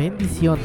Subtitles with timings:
[0.00, 0.64] Bendiciones.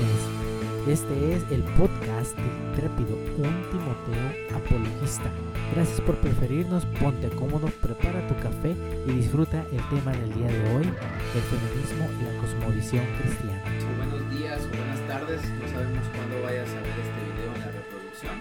[0.87, 5.29] Este es el podcast de Intrépido, un Timoteo apologista.
[5.73, 8.73] Gracias por preferirnos, ponte cómodo, prepara tu café
[9.05, 13.61] y disfruta el tema del día de hoy, el feminismo y la cosmovisión cristiana.
[13.97, 17.71] buenos días o buenas tardes, no sabemos cuándo vayas a ver este video en la
[17.75, 18.35] reproducción.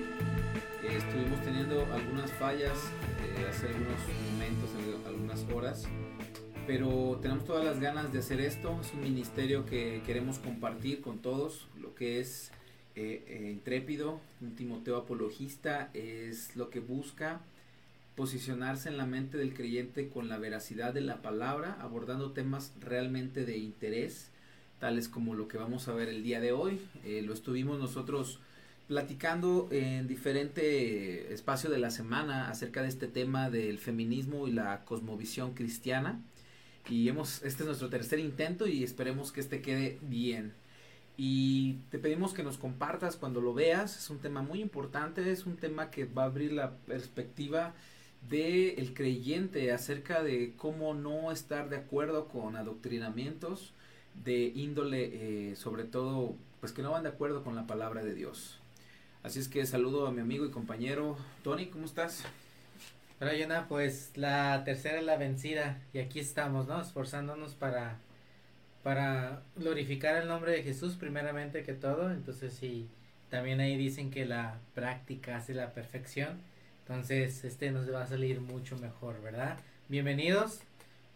[0.84, 2.78] Eh, estuvimos teniendo algunas fallas
[3.18, 3.98] eh, hace algunos
[4.30, 4.70] momentos,
[5.08, 5.88] algunas horas
[6.66, 8.78] pero tenemos todas las ganas de hacer esto.
[8.80, 12.50] Es un ministerio que queremos compartir con todos, lo que es
[12.96, 17.40] eh, eh, intrépido, un Timoteo apologista, es lo que busca
[18.16, 23.44] posicionarse en la mente del creyente con la veracidad de la palabra, abordando temas realmente
[23.44, 24.30] de interés,
[24.78, 26.80] tales como lo que vamos a ver el día de hoy.
[27.04, 28.38] Eh, lo estuvimos nosotros
[28.86, 34.84] platicando en diferente espacio de la semana acerca de este tema del feminismo y la
[34.84, 36.20] cosmovisión cristiana
[36.88, 40.52] y hemos, este es nuestro tercer intento y esperemos que este quede bien.
[41.16, 45.46] Y te pedimos que nos compartas cuando lo veas, es un tema muy importante, es
[45.46, 47.74] un tema que va a abrir la perspectiva
[48.28, 53.72] del el creyente acerca de cómo no estar de acuerdo con adoctrinamientos
[54.24, 58.14] de índole, eh, sobre todo, pues que no van de acuerdo con la palabra de
[58.14, 58.58] Dios.
[59.22, 62.24] Así es que saludo a mi amigo y compañero Tony, ¿cómo estás?
[63.24, 66.78] Bueno, Yona, pues la tercera es la vencida y aquí estamos, ¿no?
[66.78, 67.96] Esforzándonos para,
[68.82, 72.12] para glorificar el nombre de Jesús primeramente que todo.
[72.12, 72.86] Entonces, sí,
[73.30, 76.36] también ahí dicen que la práctica hace la perfección.
[76.80, 79.56] Entonces, este nos va a salir mucho mejor, ¿verdad?
[79.88, 80.60] Bienvenidos.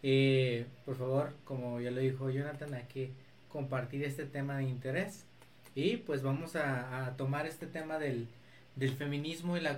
[0.01, 3.11] Eh, por favor, como ya lo dijo Jonathan, hay que
[3.49, 5.25] compartir este tema de interés.
[5.75, 8.27] Y pues vamos a tomar este tema del
[8.75, 9.77] del feminismo y la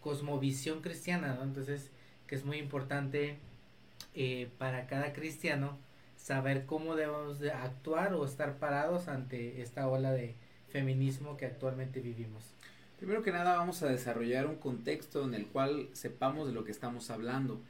[0.00, 1.42] cosmovisión cristiana, ¿no?
[1.42, 1.90] Entonces,
[2.26, 3.36] que es muy importante
[4.14, 5.76] eh, para cada cristiano
[6.16, 10.34] saber cómo debemos de actuar o estar parados ante esta ola de
[10.68, 12.54] feminismo que actualmente vivimos.
[12.98, 16.70] Primero que nada vamos a desarrollar un contexto en el cual sepamos de lo que
[16.70, 17.60] estamos hablando.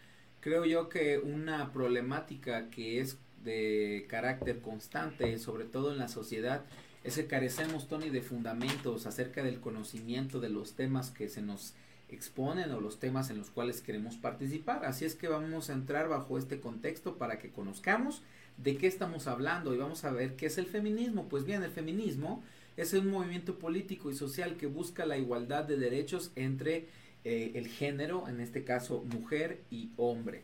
[0.40, 6.62] Creo yo que una problemática que es de carácter constante, sobre todo en la sociedad,
[7.02, 11.74] es que carecemos, Tony, de fundamentos acerca del conocimiento de los temas que se nos
[12.10, 14.84] exponen o los temas en los cuales queremos participar.
[14.84, 18.22] Así es que vamos a entrar bajo este contexto para que conozcamos
[18.58, 21.28] de qué estamos hablando y vamos a ver qué es el feminismo.
[21.28, 22.42] Pues bien, el feminismo
[22.76, 26.88] es un movimiento político y social que busca la igualdad de derechos entre
[27.24, 30.42] eh, el género, en este caso mujer y hombre.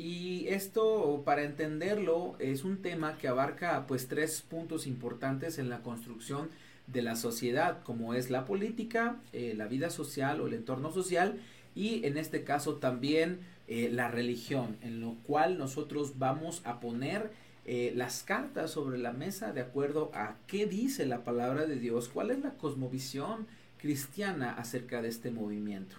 [0.00, 5.82] Y esto, para entenderlo, es un tema que abarca pues tres puntos importantes en la
[5.82, 6.50] construcción
[6.86, 11.40] de la sociedad, como es la política, eh, la vida social o el entorno social
[11.74, 17.32] y en este caso también eh, la religión, en lo cual nosotros vamos a poner
[17.66, 22.08] eh, las cartas sobre la mesa de acuerdo a qué dice la palabra de Dios,
[22.08, 23.48] cuál es la cosmovisión
[23.78, 25.96] cristiana acerca de este movimiento.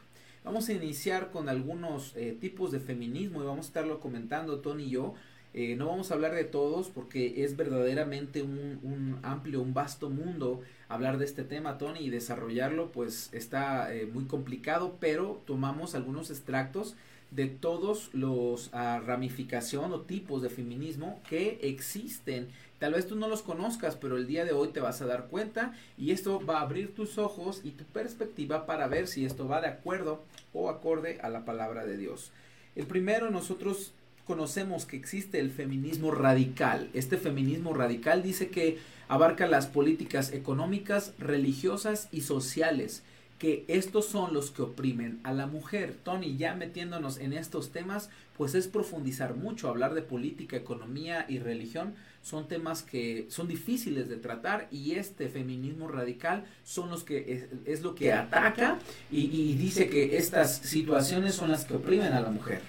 [0.49, 4.85] Vamos a iniciar con algunos eh, tipos de feminismo y vamos a estarlo comentando Tony
[4.85, 5.13] y yo.
[5.53, 10.61] Eh, no vamos a hablar de todos porque es verdaderamente un, amplio, un vasto mundo
[10.87, 16.31] hablar de este tema, Tony, y desarrollarlo pues está eh, muy complicado, pero tomamos algunos
[16.31, 16.95] extractos
[17.31, 22.47] de todos los uh, ramificación o tipos de feminismo que existen.
[22.79, 25.27] Tal vez tú no los conozcas, pero el día de hoy te vas a dar
[25.27, 29.47] cuenta y esto va a abrir tus ojos y tu perspectiva para ver si esto
[29.47, 30.23] va de acuerdo
[30.53, 32.31] o acorde a la palabra de Dios.
[32.75, 33.91] El primero, nosotros
[34.25, 36.89] conocemos que existe el feminismo radical.
[36.93, 43.03] Este feminismo radical dice que abarca las políticas económicas, religiosas y sociales
[43.39, 45.95] que estos son los que oprimen a la mujer.
[46.03, 51.39] Tony, ya metiéndonos en estos temas, pues es profundizar mucho, hablar de política, economía y
[51.39, 57.47] religión son temas que son difíciles de tratar y este feminismo radical son los que
[57.65, 58.77] es, lo que ataca
[59.11, 62.61] y, dice que estas situaciones son las que oprimen a la mujer.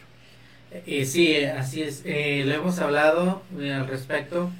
[0.86, 2.02] Eh, sí, así es.
[2.04, 4.50] Eh, lo hemos hablado eh, al respecto.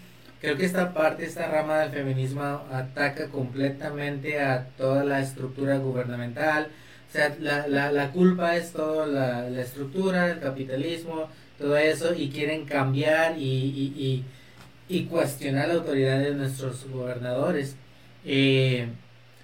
[0.41, 2.43] Creo que esta parte, esta rama del feminismo
[2.73, 6.69] ataca completamente a toda la estructura gubernamental.
[7.09, 11.29] O sea, la, la, la culpa es toda la, la, estructura, el capitalismo,
[11.59, 14.25] todo eso, y quieren cambiar y, y,
[14.89, 17.77] y, y cuestionar la autoridad de nuestros gobernadores.
[18.25, 18.89] Eh,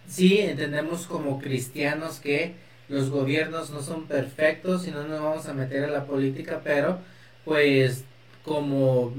[0.08, 2.54] sí, entendemos como cristianos que
[2.88, 7.00] los gobiernos no son perfectos y no nos vamos a meter a la política, pero
[7.44, 8.04] pues
[8.46, 9.12] como,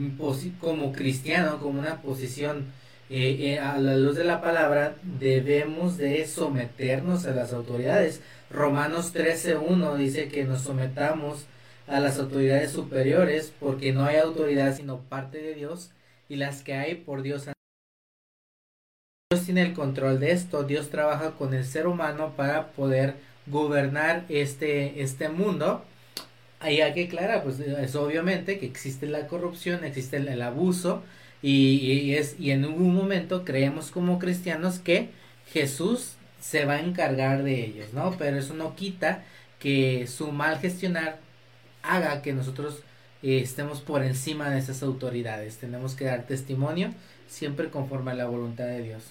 [0.60, 2.66] como cristiano, como una posición
[3.10, 8.22] eh, eh, a la luz de la palabra, debemos de someternos a las autoridades.
[8.50, 11.46] Romanos 13.1 dice que nos sometamos
[11.88, 15.92] a las autoridades superiores porque no hay autoridad sino parte de Dios
[16.30, 17.48] y las que hay por Dios
[19.46, 23.16] tiene el control de esto, Dios trabaja con el ser humano para poder
[23.46, 25.84] gobernar este, este mundo.
[26.60, 31.04] Ahí hay que aclarar, pues es obviamente que existe la corrupción, existe el, abuso
[31.42, 35.10] y, es, y en un momento creemos como cristianos que
[35.52, 38.16] Jesús se va a encargar de ellos, ¿no?
[38.18, 39.24] Pero eso no quita
[39.60, 41.20] que su mal gestionar
[41.84, 42.82] haga que nosotros
[43.22, 45.58] eh, estemos por encima de esas autoridades.
[45.58, 46.92] Tenemos que dar testimonio
[47.28, 49.04] siempre conforme a la voluntad de Dios.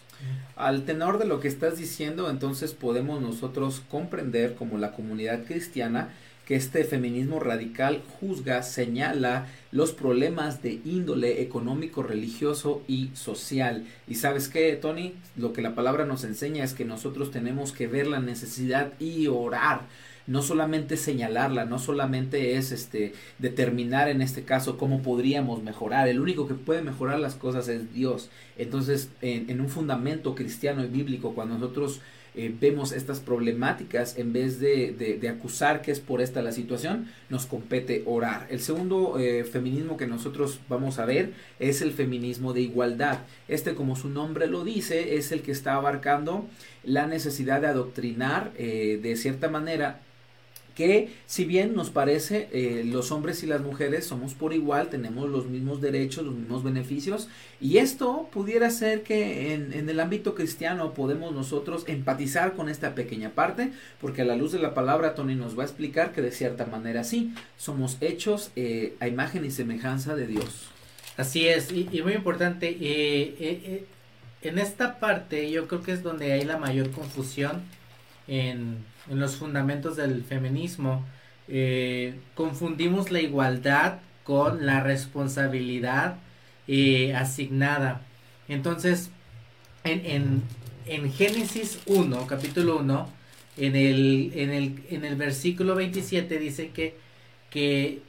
[0.54, 6.14] Al tenor de lo que estás diciendo, entonces podemos nosotros comprender como la comunidad cristiana
[6.46, 13.84] que este feminismo radical juzga, señala los problemas de índole económico, religioso y social.
[14.06, 17.88] Y sabes qué, Tony, lo que la palabra nos enseña es que nosotros tenemos que
[17.88, 19.82] ver la necesidad y orar
[20.26, 26.20] no solamente señalarla, no solamente es este determinar en este caso cómo podríamos mejorar, el
[26.20, 28.28] único que puede mejorar las cosas es Dios.
[28.58, 32.00] Entonces, en, un fundamento cristiano y bíblico, cuando nosotros
[32.36, 37.08] eh, vemos estas problemáticas, en vez de, de, acusar que es por esta la situación,
[37.30, 38.46] nos compete orar.
[38.50, 43.20] El segundo eh, feminismo que nosotros vamos a ver es el feminismo de igualdad.
[43.48, 46.46] Este, como su nombre lo dice, es el que está abarcando
[46.84, 50.00] la necesidad de adoctrinar eh, de cierta manera
[50.76, 55.28] que si bien nos parece eh, los hombres y las mujeres somos por igual, tenemos
[55.28, 57.28] los mismos derechos, los mismos beneficios,
[57.62, 62.94] y esto pudiera ser que en, en, el ámbito cristiano podemos nosotros empatizar con esta
[62.94, 66.20] pequeña parte, porque a la luz de la palabra Tony nos va a explicar que
[66.20, 70.68] de cierta manera sí, somos hechos eh, a imagen y semejanza de Dios.
[71.16, 73.86] Así es, y, muy importante, eh,
[74.42, 77.62] en esta parte yo creo que es donde hay la mayor confusión
[78.28, 81.04] en en los fundamentos del feminismo,
[81.48, 86.16] eh, confundimos la igualdad con la responsabilidad
[86.66, 88.02] eh, asignada.
[88.48, 89.10] Entonces,
[89.84, 90.42] en, en,
[90.86, 93.08] en, Génesis 1, capítulo 1,
[93.58, 96.96] en el, en el, en el versículo 27 dice que,
[97.50, 98.00] que,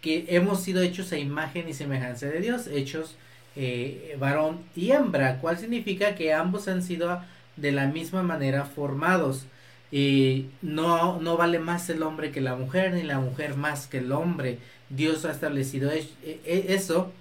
[0.00, 3.16] que, hemos sido hechos a imagen y semejanza de Dios, hechos
[3.56, 7.20] eh, varón y hembra, cual significa que ambos han sido
[7.56, 9.46] de la misma manera formados.
[9.94, 13.98] Y no, no vale más el hombre que la mujer, ni la mujer más que
[13.98, 14.58] el hombre.
[14.90, 17.12] Dios ha establecido e, e, eso,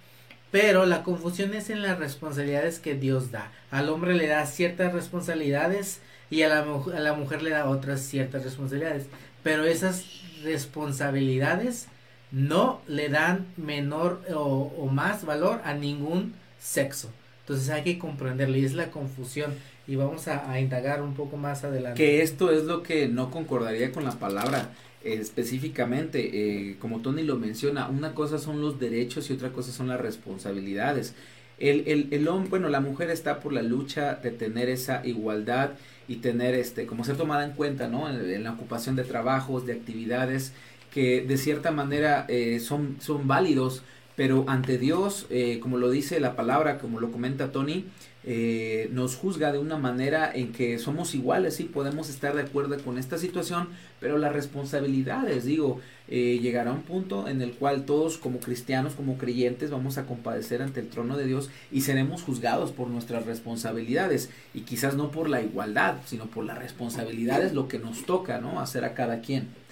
[0.50, 3.52] pero la confusión es en las responsabilidades que Dios da.
[3.70, 8.02] Al hombre le da ciertas responsabilidades y a la, a la mujer le da otras
[8.02, 9.06] ciertas responsabilidades.
[9.44, 10.06] Pero esas
[10.44, 11.90] responsabilidades
[12.31, 17.12] no le dan menor o, o más valor a ningún sexo.
[17.42, 19.54] Entonces hay que comprenderlo y es la confusión
[19.88, 21.97] y vamos a, indagar un poco más adelante.
[21.97, 24.71] Que esto es lo que no concordaría con la palabra
[25.03, 29.89] específicamente, eh, como Tony lo menciona, una cosa son los derechos y otra cosa son
[29.89, 31.13] las responsabilidades.
[31.59, 35.71] El, el, el hombre, bueno, la mujer está por la lucha de tener esa igualdad
[36.07, 38.09] y tener, este, como ser tomada en cuenta, ¿no?
[38.09, 40.53] En, la ocupación de trabajos, de actividades
[40.91, 43.83] que de cierta manera eh, son, son válidos,
[44.15, 47.86] pero ante Dios, eh, como lo dice la palabra, como lo comenta Tony,
[48.25, 52.77] eh, nos juzga de una manera en que somos iguales, y podemos estar de acuerdo
[52.81, 53.68] con esta situación,
[54.00, 59.18] pero las responsabilidades, digo, eh, llegará un punto en el cual todos como cristianos, como
[59.18, 64.30] creyentes, vamos a compadecer ante el trono de Dios y seremos juzgados por nuestras responsabilidades,
[64.54, 68.62] y quizás no por la igualdad, sino por las responsabilidades, lo que nos toca, ¿no?
[68.62, 69.62] Hacer a cada quien.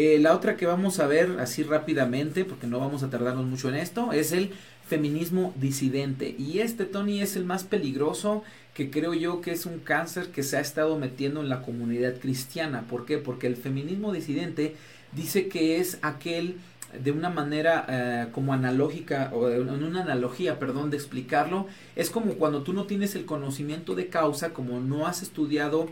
[0.00, 3.68] Eh, la otra que vamos a ver así rápidamente, porque no vamos a tardarnos mucho
[3.68, 4.52] en esto, es el
[4.86, 6.36] feminismo disidente.
[6.38, 10.44] Y este, Tony, es el más peligroso que creo yo que es un cáncer que
[10.44, 12.82] se ha estado metiendo en la comunidad cristiana.
[12.82, 13.18] ¿Por qué?
[13.18, 14.76] Porque el feminismo disidente
[15.10, 16.58] dice que es aquel
[17.02, 22.34] de una manera eh, como analógica o en una analogía, perdón, de explicarlo, es como
[22.34, 25.88] cuando tú no tienes el conocimiento de causa, como no has estudiado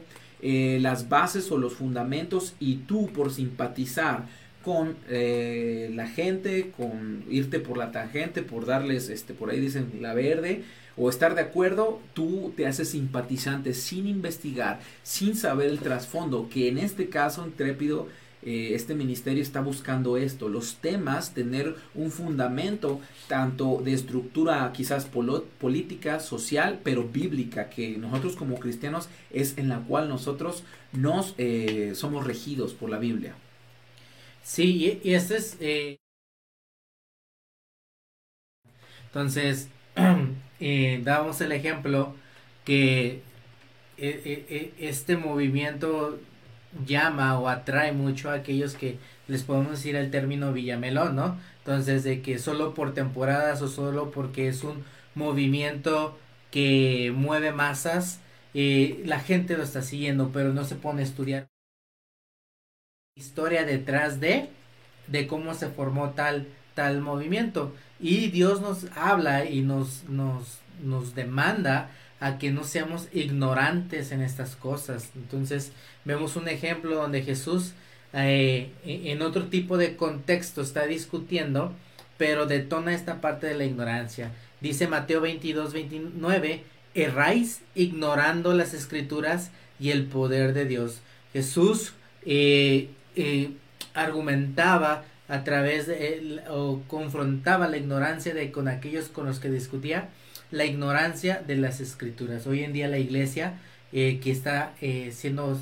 [0.49, 4.27] eh, las bases o los fundamentos y tú por simpatizar
[4.65, 9.91] con eh, la gente, con irte por la tangente, por darles, este, por ahí dicen
[10.01, 10.63] la verde,
[10.97, 16.69] o estar de acuerdo, tú te haces simpatizante sin investigar, sin saber el trasfondo, que
[16.69, 18.07] en este caso, Intrépido,
[18.47, 25.05] eh, este ministerio está buscando esto, los temas, tener un fundamento tanto de estructura quizás
[25.05, 30.63] política, social, pero bíblica, que nosotros como cristianos es en la cual nosotros
[30.93, 33.35] nos eh, somos regidos por la Biblia.
[34.45, 35.57] Sí, y, este es...
[35.59, 35.99] Eh,
[39.07, 39.69] entonces,
[41.03, 42.15] damos el ejemplo
[42.65, 43.23] que
[43.97, 46.21] este movimiento
[46.85, 51.39] llama o atrae mucho a aquellos que les podemos decir el término Villamelón, ¿no?
[51.59, 56.19] Entonces, de que solo por temporadas o solo porque es un movimiento
[56.51, 58.21] que mueve masas,
[58.55, 61.49] eh, la gente lo está siguiendo, pero no se pone a estudiar
[63.17, 64.51] historia detrás de,
[65.07, 67.75] de cómo se formó tal, tal movimiento.
[67.99, 74.23] Y Dios nos habla y nos, nos, nos demanda a que no seamos ignorantes en
[74.23, 75.11] estas cosas.
[75.15, 75.73] Entonces
[76.05, 77.73] vemos un ejemplo donde Jesús
[78.13, 81.73] eh, en otro tipo de contexto está discutiendo,
[82.17, 84.31] pero detona esta parte de la ignorancia.
[84.61, 86.63] Dice Mateo 22, 29,
[86.95, 91.01] erráis ignorando las escrituras y el poder de Dios.
[91.35, 91.93] Jesús
[92.25, 93.51] eh, eh,
[93.93, 100.09] argumentaba a través de o confrontaba la ignorancia de con aquellos con los que discutía
[100.51, 102.47] la ignorancia de las escrituras.
[102.47, 103.59] Hoy en día la iglesia
[103.93, 104.73] eh, que está
[105.11, 105.59] siendo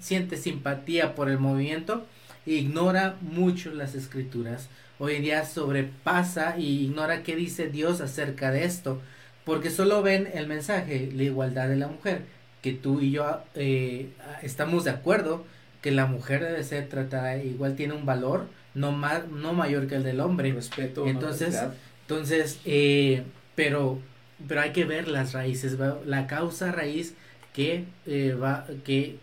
[0.00, 2.06] siente simpatía por el movimiento
[2.46, 4.68] ignora mucho las escrituras.
[4.98, 9.00] Hoy en día sobrepasa y ignora qué dice Dios acerca de esto
[9.48, 12.22] porque solo ven el mensaje, la igualdad de la mujer,
[12.60, 14.10] que tú y yo eh,
[14.42, 15.46] estamos de acuerdo
[15.80, 19.94] que la mujer debe ser tratada igual, tiene un valor no, más, no mayor que
[19.94, 20.52] el del hombre.
[20.52, 21.06] Respeto.
[21.06, 21.58] Entonces,
[22.02, 23.22] entonces eh,
[23.58, 23.98] pero,
[24.46, 27.14] pero hay que ver las raíces, la causa raíz
[27.52, 29.16] que, eh, va, que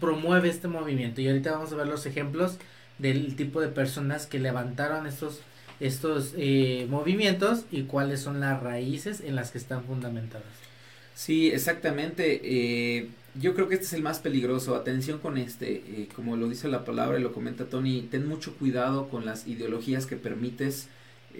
[0.00, 1.20] promueve este movimiento.
[1.20, 2.58] Y ahorita vamos a ver los ejemplos
[2.98, 5.42] del tipo de personas que levantaron estos
[5.78, 10.48] estos eh, movimientos y cuáles son las raíces en las que están fundamentadas.
[11.14, 12.40] Sí, exactamente.
[12.42, 14.74] Eh, yo creo que este es el más peligroso.
[14.74, 15.74] Atención con este.
[15.74, 19.46] Eh, como lo dice la palabra y lo comenta Tony, ten mucho cuidado con las
[19.46, 20.88] ideologías que permites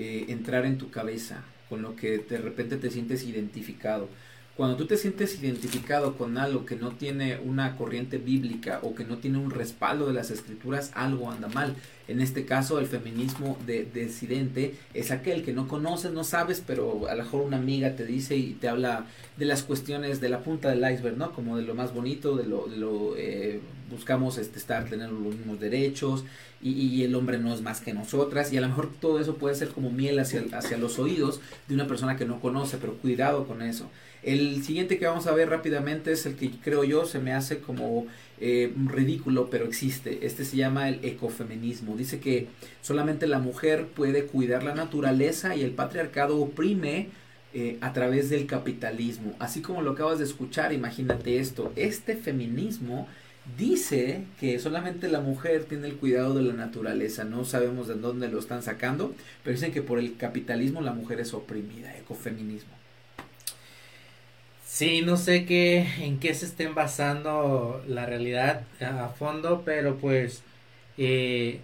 [0.01, 4.09] entrar en tu cabeza, con lo que de repente te sientes identificado.
[4.59, 9.05] Cuando tú te sientes identificado con algo que no tiene una corriente bíblica o que
[9.05, 11.77] no tiene un respaldo de las escrituras, algo anda mal.
[12.09, 17.09] En este caso, el feminismo de, disidente es aquel que no conoces, no sabes, pero
[17.09, 20.41] a lo mejor una amiga te dice y te habla de las cuestiones de la
[20.41, 21.31] punta del iceberg, ¿no?
[21.31, 25.37] Como de lo más bonito, de lo, de lo eh, buscamos este, estar, tener los
[25.37, 26.25] mismos derechos
[26.61, 29.37] y, y, el hombre no es más que nosotras y a lo mejor todo eso
[29.37, 32.95] puede ser como miel hacia, hacia los oídos de una persona que no conoce, pero
[32.95, 33.89] cuidado con eso.
[34.23, 37.59] El siguiente que vamos a ver rápidamente es el que creo yo se me hace
[37.59, 38.07] como
[38.41, 40.27] eh, ridículo, pero existe.
[40.27, 41.97] Este se llama el ecofeminismo.
[41.97, 42.49] Dice que
[42.83, 47.09] solamente la mujer puede cuidar la naturaleza y el patriarcado oprime
[47.55, 49.35] eh, a través del capitalismo.
[49.39, 51.73] Así como lo acabas de escuchar, imagínate esto.
[51.77, 53.09] Este feminismo
[53.57, 57.25] dice que solamente la mujer tiene el cuidado de la naturaleza.
[57.25, 61.21] No sabemos de dónde lo están sacando, pero dicen que por el capitalismo la mujer
[61.21, 61.97] es oprimida.
[61.97, 62.78] Ecofeminismo.
[64.69, 70.43] Sí, no sé qué, en qué se estén basando la realidad a fondo, pero pues
[70.99, 71.61] eh,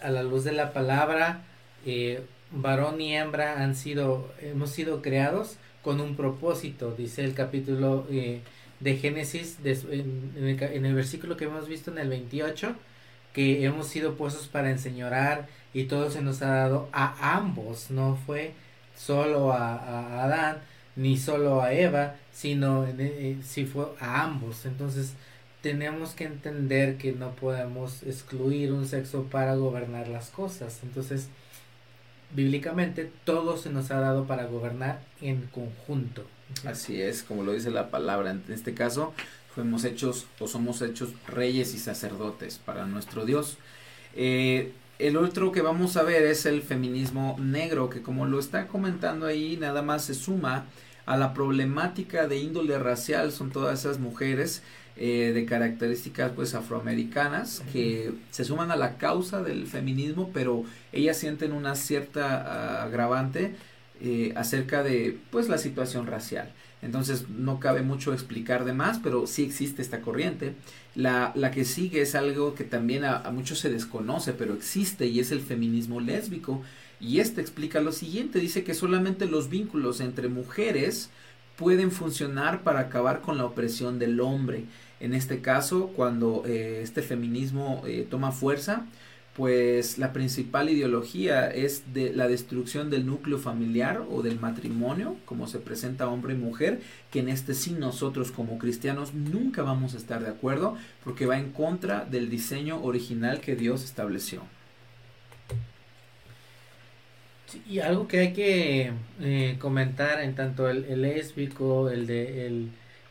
[0.00, 1.44] a la luz de la palabra,
[1.86, 8.06] eh, varón y hembra han sido, hemos sido creados con un propósito, dice el capítulo
[8.10, 8.42] eh,
[8.80, 12.76] de Génesis, en, el, versículo que hemos visto en el 28,
[13.32, 18.16] que hemos sido puestos para enseñorar y todo se nos ha dado a ambos, no
[18.26, 18.52] fue
[18.94, 20.58] solo a Adán,
[20.96, 24.66] ni solo a Eva, sino eh, si fue a ambos.
[24.66, 25.14] Entonces
[25.62, 30.80] tenemos que entender que no podemos excluir un sexo para gobernar las cosas.
[30.82, 31.28] Entonces,
[32.34, 36.26] bíblicamente todo se nos ha dado para gobernar en conjunto.
[36.66, 38.32] Así es, como lo dice la palabra.
[38.32, 39.14] En este caso,
[39.54, 43.56] fuimos hechos o somos hechos reyes y sacerdotes para nuestro Dios.
[44.14, 44.72] Eh,
[45.02, 49.26] el otro que vamos a ver es el feminismo negro, que como lo está comentando
[49.26, 50.66] ahí, nada más se suma
[51.06, 54.62] a la problemática de índole racial, son todas esas mujeres
[54.96, 61.16] eh, de características pues afroamericanas que se suman a la causa del feminismo, pero ellas
[61.16, 63.56] sienten una cierta ah, agravante
[64.00, 66.52] eh, acerca de pues la situación racial.
[66.82, 70.56] Entonces no cabe mucho explicar de más, pero sí existe esta corriente.
[70.96, 75.20] La, la que sigue es algo que también a, muchos se desconoce, pero existe y
[75.20, 76.60] es el feminismo lésbico.
[77.00, 81.10] Y este explica lo siguiente, dice que solamente los vínculos entre mujeres
[81.56, 84.64] pueden funcionar para acabar con la opresión del hombre.
[84.98, 88.86] En este caso, cuando eh, este feminismo eh, toma fuerza,
[89.36, 95.46] pues la principal ideología es de la destrucción del núcleo familiar o del matrimonio, como
[95.46, 99.96] se presenta hombre y mujer, que en este sí nosotros como cristianos nunca vamos a
[99.96, 104.42] estar de acuerdo porque va en contra del diseño original que Dios estableció.
[107.68, 112.46] y algo que hay que eh, comentar en tanto el, el lésbico, el de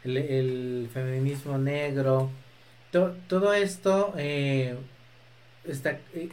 [0.03, 2.31] el, feminismo negro,
[3.27, 4.75] todo esto eh,
[5.65, 6.29] está, eh,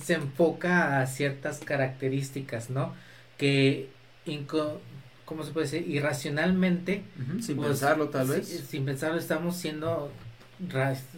[0.00, 2.94] se enfoca a ciertas características, ¿no?
[3.36, 3.88] Que
[5.24, 5.88] ¿cómo se puede decir?
[5.88, 7.02] Irracionalmente.
[7.40, 8.48] sin pues, pensarlo tal vez.
[8.48, 10.10] Sin pensarlo estamos siendo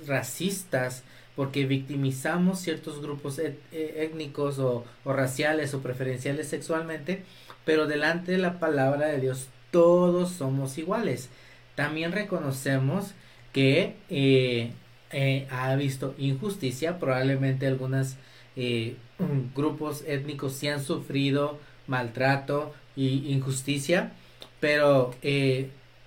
[0.07, 1.03] racistas
[1.35, 7.23] porque victimizamos ciertos grupos e, étnicos o, o raciales o preferenciales sexualmente,
[7.65, 11.29] pero delante de la palabra de Dios todos somos iguales.
[11.75, 13.15] También reconocemos
[13.53, 14.73] que eh,
[15.13, 18.17] eh, ha visto injusticia, probablemente algunos
[18.57, 18.97] eh,
[19.55, 24.13] grupos étnicos sí han sufrido maltrato y injusticia,
[24.61, 25.15] pero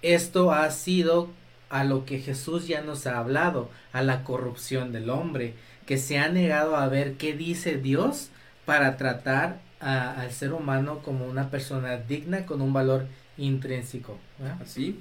[0.02, 1.30] esto ha sido
[1.70, 5.56] a lo que Jesús ya nos ha hablado, a la corrupción del hombre,
[5.88, 8.30] que se ha negado a ver qué dice Dios
[8.66, 13.08] para tratar al ser humano como una persona digna con un valor
[13.38, 14.18] intrínseco.
[14.62, 15.00] Así.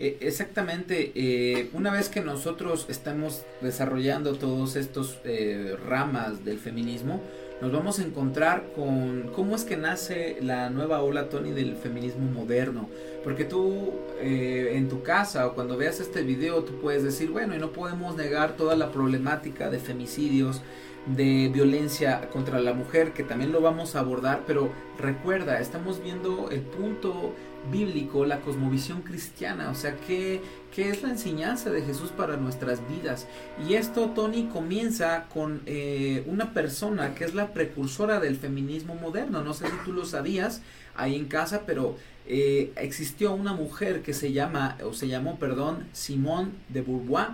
[0.00, 7.20] E, exactamente, eh, una vez que nosotros estamos desarrollando todos estos eh, ramas del feminismo,
[7.60, 12.24] nos vamos a encontrar con cómo es que nace la nueva ola, Tony, del feminismo
[12.30, 12.88] moderno.
[13.22, 13.92] Porque tú
[14.22, 17.70] eh, en tu casa o cuando veas este video, tú puedes decir, bueno, y no
[17.70, 20.62] podemos negar toda la problemática de femicidios,
[21.06, 26.50] de violencia contra la mujer, que también lo vamos a abordar, pero recuerda, estamos viendo
[26.50, 27.34] el punto
[27.70, 30.40] bíblico, la cosmovisión cristiana, o sea, ¿qué,
[30.74, 33.26] qué es la enseñanza de Jesús para nuestras vidas?
[33.68, 39.42] Y esto, Tony, comienza con eh, una persona que es la precursora del feminismo moderno,
[39.42, 40.62] no sé si tú lo sabías
[40.96, 45.86] ahí en casa, pero eh, existió una mujer que se llama, o se llamó, perdón,
[45.92, 47.28] Simone de Beauvoir,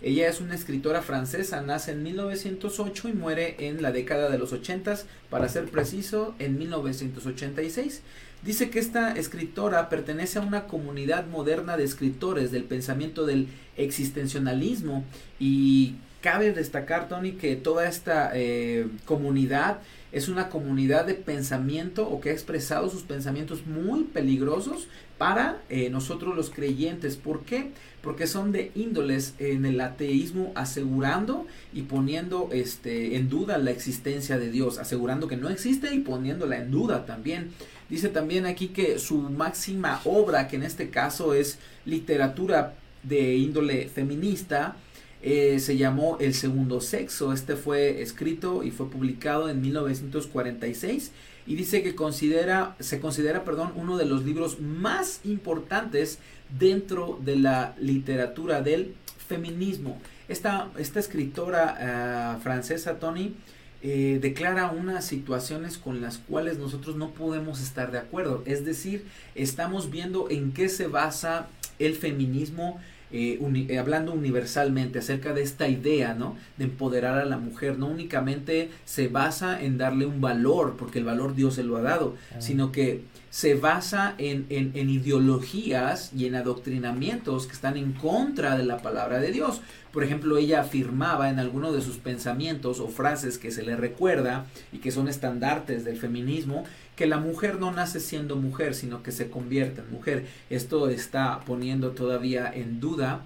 [0.00, 4.52] ella es una escritora francesa, nace en 1908 y muere en la década de los
[4.52, 4.96] 80,
[5.28, 8.02] para ser preciso, en 1986.
[8.42, 15.04] Dice que esta escritora pertenece a una comunidad moderna de escritores del pensamiento del existencialismo
[15.40, 19.78] y cabe destacar, Tony, que toda esta eh, comunidad
[20.10, 25.90] es una comunidad de pensamiento o que ha expresado sus pensamientos muy peligrosos para eh,
[25.90, 27.16] nosotros los creyentes.
[27.16, 27.72] ¿Por qué?
[28.02, 34.38] Porque son de índoles en el ateísmo asegurando y poniendo este, en duda la existencia
[34.38, 37.50] de Dios, asegurando que no existe y poniéndola en duda también.
[37.88, 43.88] Dice también aquí que su máxima obra, que en este caso es literatura de índole
[43.88, 44.76] feminista,
[45.22, 47.32] eh, se llamó El Segundo Sexo.
[47.32, 51.12] Este fue escrito y fue publicado en 1946
[51.46, 56.18] y dice que considera, se considera, perdón, uno de los libros más importantes
[56.58, 58.94] dentro de la literatura del
[59.28, 59.98] feminismo.
[60.28, 63.34] Esta, esta escritora ah, francesa, Tony,
[63.82, 68.42] eh, declara unas situaciones con las cuales nosotros no podemos estar de acuerdo.
[68.44, 71.46] Es decir, estamos viendo en qué se basa
[71.78, 73.38] el feminismo eh,
[73.68, 76.36] eh, hablando universalmente acerca de esta idea, ¿no?
[76.58, 81.06] De empoderar a la mujer, no únicamente se basa en darle un valor, porque el
[81.06, 82.40] valor Dios se lo ha dado, ah.
[82.40, 83.02] sino que
[83.38, 88.78] se basa en, en, en, ideologías y en adoctrinamientos que están en contra de la
[88.78, 89.60] palabra de Dios.
[89.92, 94.46] Por ejemplo, ella afirmaba en alguno de sus pensamientos o frases que se le recuerda
[94.72, 96.64] y que son estandartes del feminismo,
[96.96, 100.26] que la mujer no nace siendo mujer, sino que se convierte en mujer.
[100.50, 103.24] Esto está poniendo todavía en duda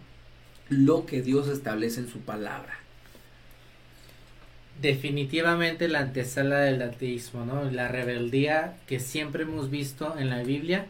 [0.68, 2.81] lo que Dios establece en su palabra.
[4.82, 7.70] Definitivamente la antesala del ateísmo, ¿no?
[7.70, 10.86] La rebeldía que siempre hemos visto en la Biblia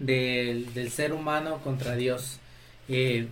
[0.00, 2.40] del, ser humano contra Dios.
[2.88, 3.28] Eh,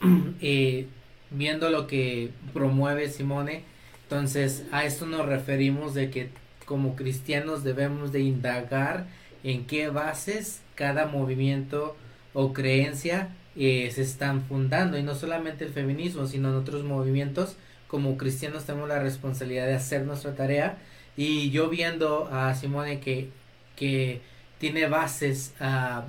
[0.40, 0.86] eh,
[1.30, 3.64] viendo lo que promueve Simone,
[4.04, 6.30] entonces a esto nos referimos de que
[6.64, 9.06] como cristianos debemos de indagar
[9.44, 11.94] en qué bases cada movimiento
[12.32, 17.56] o creencia eh, se están fundando y no solamente el feminismo sino en otros movimientos
[17.92, 20.78] como cristianos tenemos la responsabilidad de hacer nuestra tarea
[21.14, 23.28] y yo viendo a Simone que,
[23.76, 24.22] que
[24.58, 26.06] tiene bases ah,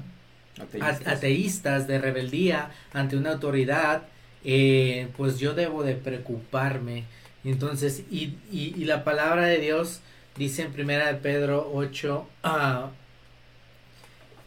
[1.06, 1.86] ateístas.
[1.86, 4.04] de rebeldía ante una autoridad
[4.46, 7.04] eh, pues yo debo de preocuparme
[7.44, 10.00] entonces y, y, y la palabra de Dios
[10.38, 12.88] dice en primera de Pedro 8, uh,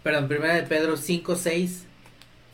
[0.02, 1.84] perdón, primera de Pedro 5, 6,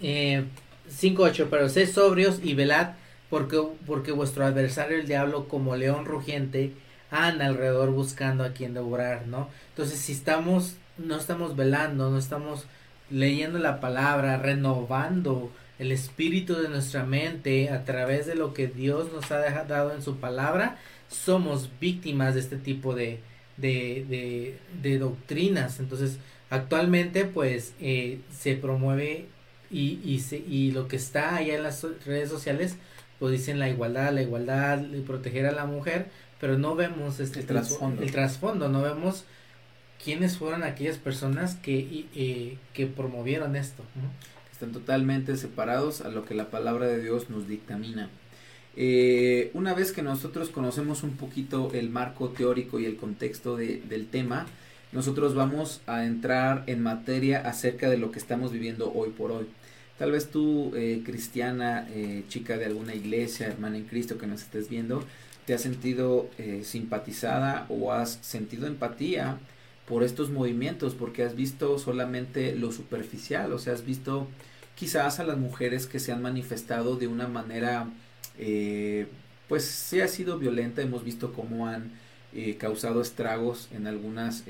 [0.02, 0.44] eh,
[0.88, 2.94] 5, 8, pero sed sobrios y velad
[3.32, 6.74] porque, porque vuestro adversario el diablo como león rugiente
[7.10, 9.48] anda alrededor buscando a quien devorar, ¿no?
[9.70, 12.66] Entonces si estamos, no estamos velando, no estamos
[13.08, 19.10] leyendo la palabra, renovando el espíritu de nuestra mente a través de lo que Dios
[19.14, 20.76] nos ha dado en su palabra,
[21.08, 23.20] somos víctimas de este tipo de,
[23.56, 25.80] de, de, doctrinas.
[25.80, 26.18] Entonces,
[26.50, 29.24] actualmente pues eh, se promueve
[29.70, 32.76] y, y, se, y lo que está allá en las redes sociales,
[33.22, 36.06] pues dicen la igualdad, la igualdad, proteger a la mujer,
[36.40, 38.02] pero no vemos este el trasfondo.
[38.02, 39.22] El trasfondo, no vemos
[40.02, 43.84] quiénes fueron aquellas personas que, eh, que promovieron esto.
[44.50, 48.10] Están totalmente separados a lo que la palabra de Dios nos dictamina.
[48.74, 53.82] Eh, una vez que nosotros conocemos un poquito el marco teórico y el contexto de,
[53.88, 54.46] del tema,
[54.90, 59.46] nosotros vamos a entrar en materia acerca de lo que estamos viviendo hoy por hoy.
[60.02, 64.42] Tal vez tú, eh, cristiana, eh, chica de alguna iglesia, hermana en Cristo que nos
[64.42, 65.04] estés viendo,
[65.46, 69.38] te has sentido eh, simpatizada o has sentido empatía
[69.86, 74.26] por estos movimientos porque has visto solamente lo superficial, o sea, has visto
[74.74, 77.88] quizás a las mujeres que se han manifestado de una manera,
[79.46, 81.92] pues sí ha sido violenta, hemos visto cómo han
[82.58, 84.42] causado estragos en algunos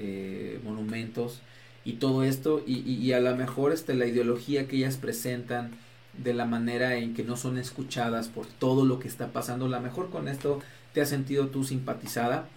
[0.65, 1.43] monumentos,
[1.85, 5.73] y todo esto y, y, a lo mejor este, la ideología que ellas presentan
[6.17, 9.69] de la manera en que no son escuchadas por todo lo que está pasando, a
[9.69, 10.61] lo mejor con esto
[10.93, 12.49] te has sentido tú simpatizada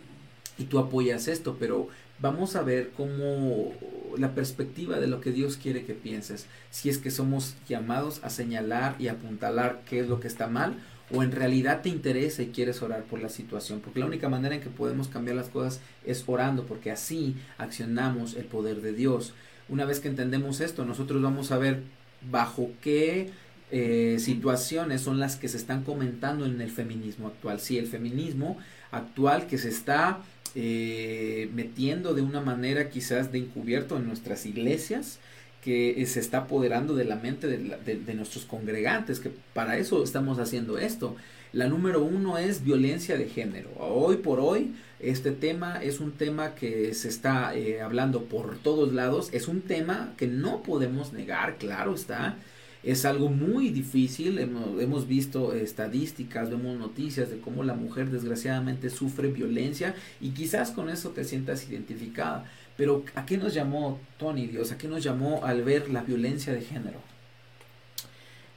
[0.58, 1.88] y tú apoyas esto, pero
[2.20, 3.74] vamos a ver cómo
[4.18, 8.30] la perspectiva de lo que Dios quiere que pienses, si es que somos llamados a
[8.30, 10.78] señalar y apuntalar qué es lo que está mal
[11.16, 14.56] o en realidad te interesa y quieres orar por la situación, porque la única manera
[14.56, 19.34] en que podemos cambiar las cosas es orando, porque así accionamos el poder de Dios.
[19.70, 21.84] Una vez que entendemos esto, nosotros vamos a ver
[22.30, 23.32] bajo qué
[23.72, 27.60] eh, situaciones son las que se están comentando en el feminismo actual.
[27.60, 28.58] Sí, el feminismo
[28.92, 30.20] actual que se está
[30.54, 35.20] eh, metiendo de una manera quizás de encubierto en nuestras iglesias,
[35.66, 40.78] que se está apoderando de la mente de, nuestros congregantes, que para eso estamos haciendo
[40.78, 41.16] esto.
[41.54, 43.72] La número uno es violencia de género.
[43.80, 48.94] Hoy por hoy este tema es un tema que se está eh, hablando por todos
[48.94, 52.38] lados, es un tema que no podemos negar, claro está.
[52.84, 59.30] Es algo muy difícil, hemos visto estadísticas, vemos noticias de cómo la mujer desgraciadamente sufre
[59.30, 62.46] violencia y quizás con eso te sientas identificada
[62.78, 64.72] pero ¿a qué nos llamó Tony Dios?
[64.72, 67.00] ¿A qué nos llamó al ver la violencia de género?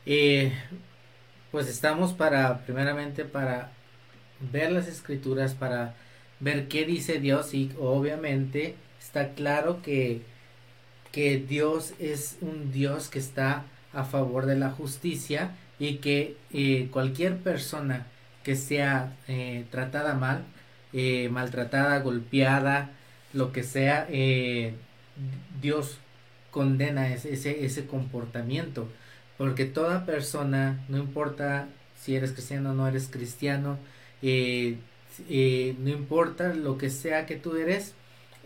[0.07, 0.53] Eh,
[1.53, 3.73] pues estamos para, primeramente, para
[4.53, 5.95] ver las escrituras, para
[6.41, 10.23] ver qué dice Dios y obviamente está claro que,
[11.13, 16.89] que Dios es un Dios que está a favor de la justicia y que eh,
[16.91, 18.07] cualquier persona
[18.43, 20.45] que sea eh, tratada mal,
[21.31, 22.91] maltratada, golpeada,
[23.33, 24.75] lo que sea, eh,
[25.61, 25.99] Dios
[26.51, 28.89] condena ese, ese, comportamiento.
[29.37, 31.69] Porque toda persona, no importa
[32.01, 33.79] si eres cristiano o no eres cristiano,
[34.23, 34.77] eh,
[35.29, 37.95] eh, no importa lo que sea que tú eres,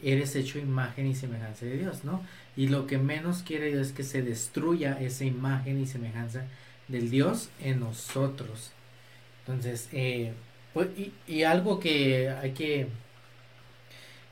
[0.02, 2.22] eres hecho imagen y semejanza de Dios, ¿no?
[2.56, 6.44] Y lo que menos quiere Dios es que se destruya esa imagen y semejanza
[6.88, 8.72] del Dios en nosotros.
[9.40, 9.88] Entonces,
[10.74, 12.88] pues, y, y, algo que hay que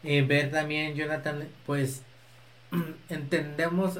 [0.03, 2.03] eh, ver también, Jonathan, pues
[3.09, 3.99] entendemos,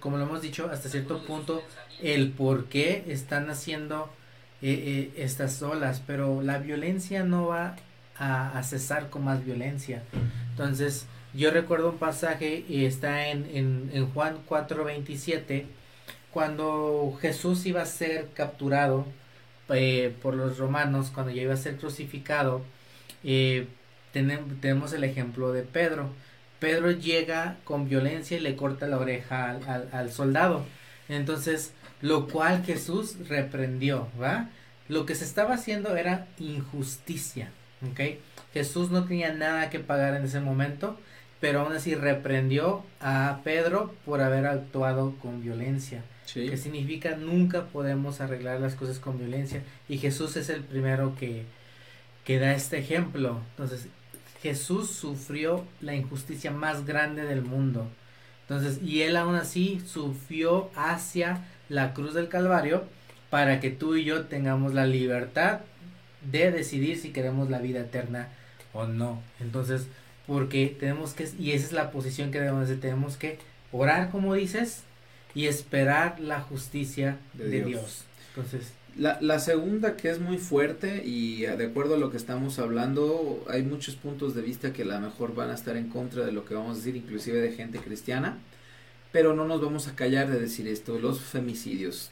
[0.00, 1.62] como lo hemos dicho, hasta cierto punto,
[2.00, 4.10] el por qué están haciendo
[4.60, 7.76] eh, eh, estas olas, pero la violencia no va
[8.18, 10.02] a, cesar con más violencia.
[10.50, 15.64] Entonces, yo recuerdo un pasaje y está en, en, en Juan 4:27,
[16.30, 19.06] cuando Jesús iba a ser capturado
[20.20, 22.62] por los romanos, cuando ya iba a ser crucificado,
[23.24, 23.66] eh,
[24.12, 26.10] tenemos el ejemplo de Pedro.
[26.58, 29.58] Pedro llega con violencia y le corta la oreja
[29.92, 30.64] al, soldado.
[31.08, 34.48] Entonces, lo cual Jesús reprendió, ¿va?
[34.88, 37.50] Lo que se estaba haciendo era injusticia,
[37.90, 38.18] ¿ok?
[38.52, 40.98] Jesús no tenía nada que pagar en ese momento,
[41.40, 46.04] pero aún así reprendió a Pedro por haber actuado con violencia.
[46.32, 49.62] Que significa nunca podemos arreglar las cosas con violencia.
[49.88, 51.44] Y Jesús es el primero que,
[52.24, 53.40] que da este ejemplo.
[53.50, 53.88] Entonces,
[54.42, 57.86] Jesús sufrió la injusticia más grande del mundo.
[58.42, 62.84] Entonces, y él aún así sufrió hacia la cruz del Calvario
[63.30, 65.60] para que tú y yo tengamos la libertad
[66.30, 68.28] de decidir si queremos la vida eterna
[68.72, 69.22] o no.
[69.40, 69.86] Entonces,
[70.26, 73.38] porque tenemos que, y esa es la posición que debemos hacer, tenemos que
[73.70, 74.82] orar como dices
[75.34, 78.04] y esperar la justicia de, Dios.
[78.28, 82.58] Entonces, la, la, segunda que es muy fuerte y de acuerdo a lo que estamos
[82.58, 86.24] hablando, hay muchos puntos de vista que a lo mejor van a estar en contra
[86.24, 88.38] de lo que vamos a decir, inclusive de gente cristiana,
[89.10, 92.10] pero no nos vamos a callar de decir esto, los femicidios.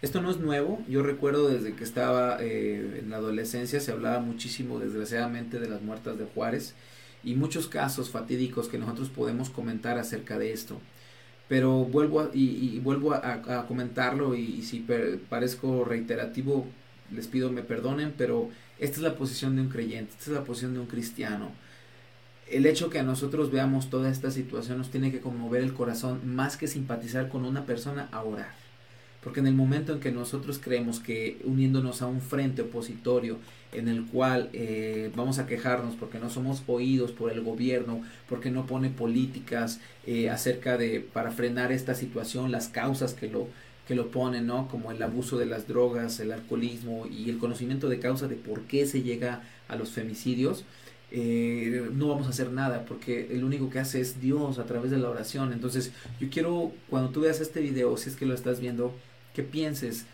[0.00, 4.20] Esto no es nuevo, yo recuerdo desde que estaba eh, en la adolescencia se hablaba
[4.20, 6.74] muchísimo desgraciadamente de las muertas de Juárez
[7.22, 10.80] y muchos casos fatídicos que nosotros podemos comentar acerca de esto
[11.52, 14.86] pero vuelvo a, y, vuelvo a, comentarlo y, si
[15.28, 16.64] parezco reiterativo
[17.10, 20.44] les pido me perdonen pero esta es la posición de un creyente esta es la
[20.44, 21.50] posición de un cristiano
[22.50, 26.22] el hecho que a nosotros veamos toda esta situación nos tiene que conmover el corazón
[26.24, 28.61] más que simpatizar con una persona a orar.
[29.22, 33.38] Porque en el momento en que nosotros creemos que uniéndonos a un frente opositorio
[33.72, 38.50] en el cual eh, vamos a quejarnos porque no somos oídos por el gobierno, porque
[38.50, 43.48] no pone políticas eh, acerca de para frenar esta situación, las causas que lo
[43.86, 44.68] que lo ponen, ¿no?
[44.68, 48.62] Como el abuso de las drogas, el alcoholismo y el conocimiento de causa de por
[48.62, 50.64] qué se llega a los femicidios,
[51.10, 54.90] eh, no vamos a hacer nada porque el único que hace es Dios a través
[54.90, 55.52] de la oración.
[55.52, 58.94] Entonces yo quiero, cuando tú veas este video, si es que lo estás viendo,
[59.34, 60.06] que pienses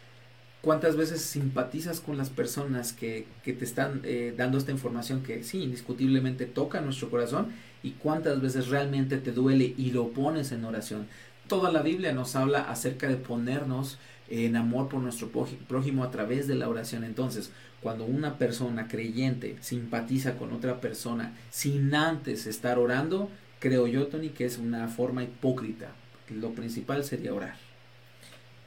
[0.61, 5.43] cuántas veces simpatizas con las personas que, que te están eh, dando esta información que
[5.43, 7.49] sí, indiscutiblemente toca nuestro corazón
[7.83, 11.07] y cuántas veces realmente te duele y lo pones en oración.
[11.47, 15.31] Toda la Biblia nos habla acerca de ponernos en amor por nuestro
[15.69, 17.05] prójimo a través de la oración.
[17.05, 17.51] Entonces,
[17.81, 24.31] cuando una persona creyente simpatiza con otra persona sin antes estar orando, creo yo, Tony,
[24.31, 25.93] que es una forma hipócrita.
[26.29, 27.68] Lo principal sería orar.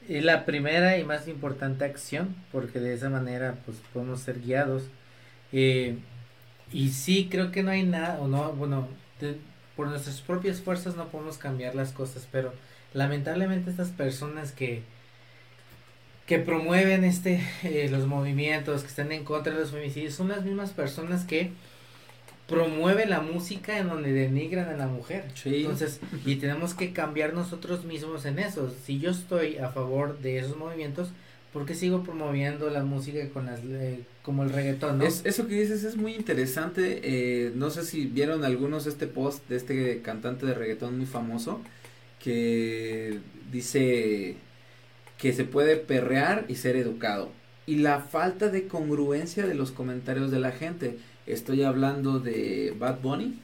[0.08, 4.84] Y la primera y más importante acción, porque de esa manera pues podemos ser guiados.
[5.52, 5.98] Eh,
[6.72, 8.88] y sí, creo que no hay nada, o no, bueno,
[9.76, 12.54] por nuestras propias fuerzas no podemos cambiar las cosas, pero
[12.94, 14.84] lamentablemente estas personas que,
[16.26, 20.44] que promueven este eh, los movimientos que están en contra de los femicidios son las
[20.44, 21.52] mismas personas que
[22.52, 25.24] promueven la música en donde denigran a la mujer.
[25.46, 28.72] Entonces, y tenemos que cambiar nosotros mismos en eso.
[28.86, 31.12] Si yo estoy a favor de esos movimientos,
[31.54, 35.06] ¿por qué sigo promoviendo la música con las eh, como el reggaetón, ¿no?
[35.06, 37.00] Es, eso que dices es muy interesante.
[37.04, 41.62] Eh, no sé si vieron algunos este post de este cantante de reggaetón muy famoso
[42.22, 44.36] que dice
[45.18, 47.32] que se puede perrear y ser educado.
[47.66, 50.98] Y la falta de congruencia de los comentarios de la gente.
[51.28, 53.40] Estoy hablando de Bad Bunny,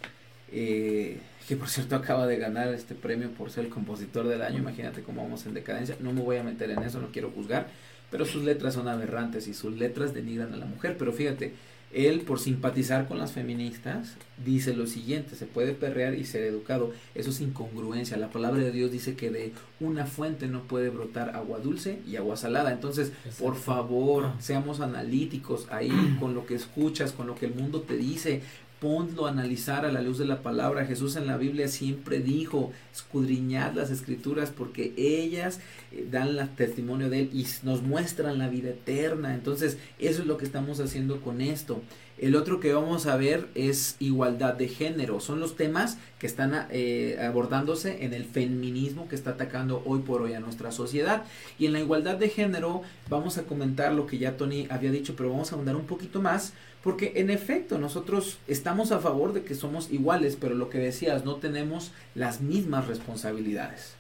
[0.52, 4.60] eh, que por cierto acaba de ganar este premio por ser el compositor del año.
[4.60, 5.96] Imagínate cómo vamos en decadencia.
[6.00, 7.68] No me voy a meter en eso, no quiero juzgar.
[8.10, 10.96] Pero sus letras son aberrantes y sus letras denigran a la mujer.
[10.98, 11.54] Pero fíjate,
[11.94, 16.92] él, por simpatizar con las feministas, dice lo siguiente, se puede perrear y ser educado.
[17.16, 18.18] Eso es incongruencia.
[18.18, 22.18] La palabra de Dios dice que de una fuente no puede brotar agua dulce y
[22.18, 22.74] agua salada.
[22.74, 24.36] Entonces, por favor, ah.
[24.40, 28.42] seamos analíticos ahí con lo que escuchas, con lo que el mundo te dice
[28.80, 30.86] ponlo a analizar a la luz de la palabra.
[30.86, 35.60] Jesús en la Biblia siempre dijo, escudriñad las escrituras porque ellas
[35.92, 39.34] eh, dan la testimonio de Él y nos muestran la vida eterna.
[39.34, 41.82] Entonces, eso es lo que estamos haciendo con esto.
[42.18, 45.20] El otro que vamos a ver es igualdad de género.
[45.20, 50.24] Son los temas que están eh, abordándose en el feminismo que está atacando hoy por
[50.24, 51.24] hoy a nuestra sociedad.
[51.60, 55.16] Y en la igualdad de género vamos a comentar lo que ya Tony había dicho,
[55.16, 56.54] pero vamos a ahondar un poquito más
[56.88, 61.26] porque en efecto nosotros estamos a favor de que somos iguales, pero lo que decías,
[61.26, 63.96] no tenemos las mismas responsabilidades.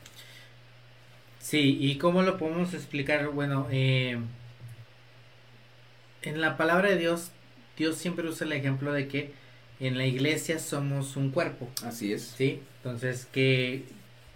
[1.39, 3.29] Sí, ¿y cómo lo podemos explicar?
[3.29, 4.17] Bueno, eh,
[6.21, 7.31] en la palabra de Dios,
[7.77, 9.31] Dios siempre usa el ejemplo de que
[9.79, 11.69] en la iglesia somos un cuerpo.
[11.85, 12.33] Así es.
[12.35, 13.83] Sí, entonces que,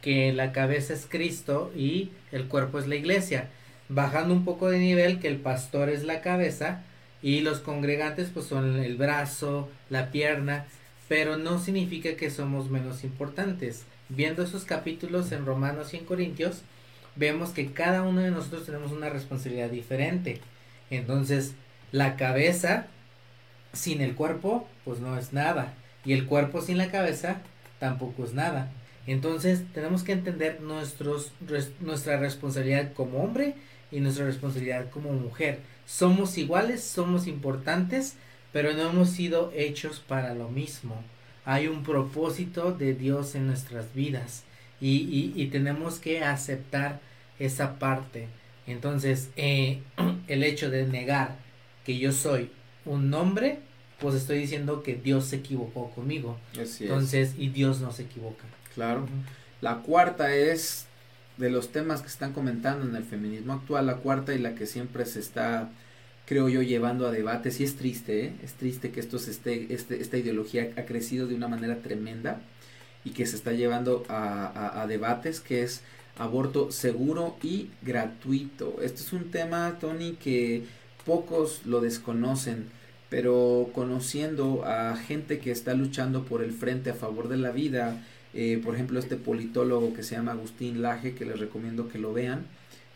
[0.02, 3.50] que la cabeza es Cristo y el cuerpo es la iglesia.
[3.90, 6.84] Bajando un poco de nivel, que el pastor es la cabeza
[7.22, 10.66] y los congregantes pues son el brazo, la pierna,
[11.08, 13.84] pero no significa que somos menos importantes.
[14.10, 16.62] Viendo esos capítulos en Romanos y en Corintios,
[17.16, 20.40] vemos que cada uno de nosotros tenemos una responsabilidad diferente.
[20.90, 21.54] Entonces,
[21.92, 22.88] la cabeza
[23.74, 25.74] sin el cuerpo, pues no es nada.
[26.06, 27.42] Y el cuerpo sin la cabeza
[27.80, 28.72] tampoco es nada.
[29.08, 33.56] Entonces, tenemos que entender nuestra responsabilidad como hombre
[33.92, 35.60] y nuestra responsabilidad como mujer
[35.92, 38.16] somos iguales, somos importantes,
[38.54, 41.04] pero no hemos sido hechos para lo mismo.
[41.44, 44.44] Hay un propósito de Dios en nuestras vidas
[44.80, 47.02] y, y, tenemos que aceptar
[47.40, 48.30] esa parte.
[48.68, 49.82] Entonces, eh,
[50.28, 51.36] el hecho de negar
[51.86, 52.50] que yo soy
[52.86, 53.60] un hombre,
[54.00, 56.38] pues estoy diciendo que Dios se equivocó conmigo.
[56.58, 58.46] Entonces, y Dios no se equivoca.
[58.74, 59.08] Claro.
[59.62, 60.88] La cuarta es
[61.38, 64.66] de los temas que están comentando en el feminismo actual, la cuarta y la que
[64.66, 65.70] siempre se está,
[66.26, 68.34] creo yo, llevando a debates, y es triste, ¿eh?
[68.44, 72.42] es triste que esto se esté, este, esta ideología ha crecido de una manera tremenda
[73.04, 75.82] y que se está llevando a, a, debates, que es
[76.18, 78.78] aborto seguro y gratuito.
[78.82, 80.66] Esto es un tema, Tony, que
[81.06, 82.68] pocos lo desconocen,
[83.10, 88.02] pero conociendo a gente que está luchando por el frente a favor de la vida,
[88.34, 92.14] eh, por ejemplo, este politólogo que se llama Agustín Laje, que les recomiendo que lo
[92.14, 92.46] vean.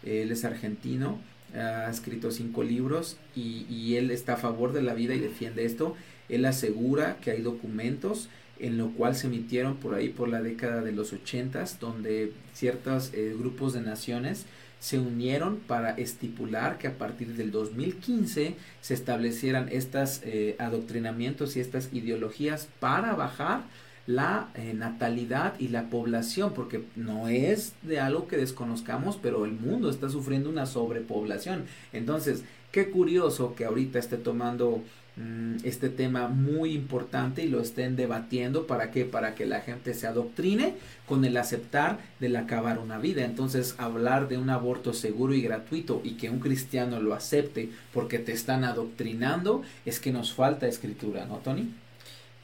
[0.03, 1.19] Él es argentino,
[1.53, 5.65] ha escrito cinco libros y, y, él está a favor de la vida y defiende
[5.65, 5.95] esto.
[6.29, 10.81] Él asegura que hay documentos en lo cual se emitieron por ahí por la década
[10.81, 14.45] de los ochentas, donde ciertos eh, grupos de naciones
[14.85, 21.59] se unieron para estipular que a partir del 2015 se establecieran estos eh, adoctrinamientos y
[21.59, 23.63] estas ideologías para bajar
[24.05, 29.53] la eh, natalidad y la población, porque no es de algo que desconozcamos, pero el
[29.53, 31.65] mundo está sufriendo una sobrepoblación.
[31.91, 34.83] Entonces, qué curioso que ahorita esté tomando
[35.17, 38.67] Mm, este tema muy importante y lo estén debatiendo.
[38.67, 40.75] Para qué para que la gente se adoctrine
[41.07, 43.23] con el aceptar del acabar una vida.
[43.23, 48.19] Entonces hablar de un aborto seguro y gratuito y que un cristiano lo acepte porque
[48.19, 51.73] te están adoctrinando es que nos falta escritura no Tony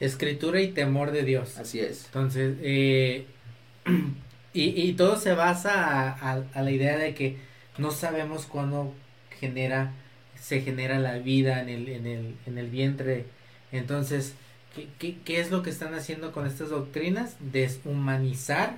[0.00, 1.58] escritura y temor de Dios.
[1.58, 2.06] Así es.
[2.06, 3.26] Entonces eh,
[4.54, 7.36] y, y, todo se basa a, a la idea de que
[7.78, 8.92] no sabemos cuándo
[9.38, 9.92] genera
[10.42, 13.26] se genera la vida en el, en el, en el vientre.
[13.70, 14.34] Entonces,
[14.74, 17.36] ¿qué, ¿qué, qué, es lo que están haciendo con estas doctrinas?
[17.40, 18.76] Deshumanizar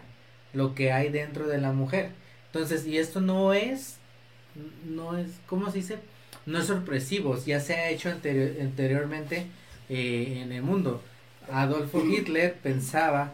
[0.53, 2.11] lo que hay dentro de la mujer.
[2.47, 3.97] Entonces, y esto no es,
[4.87, 5.99] no es, ¿cómo se dice?
[6.47, 9.47] No es sorpresivo, ya se ha hecho anteriormente
[9.89, 11.03] eh, en el mundo.
[11.51, 13.33] Adolfo Hitler pensaba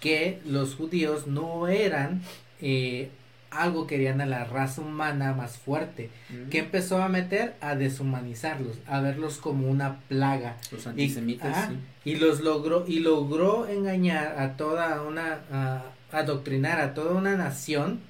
[0.00, 2.22] que los judíos no eran
[2.60, 3.10] eh,
[3.52, 6.10] algo querían a la raza humana más fuerte,
[6.50, 10.56] que empezó a meter a deshumanizarlos, a verlos como una plaga.
[10.70, 11.70] Los antisemitas.
[12.04, 18.00] Y, los logró, y logró engañar a toda una, a, adoctrinar a toda una nación.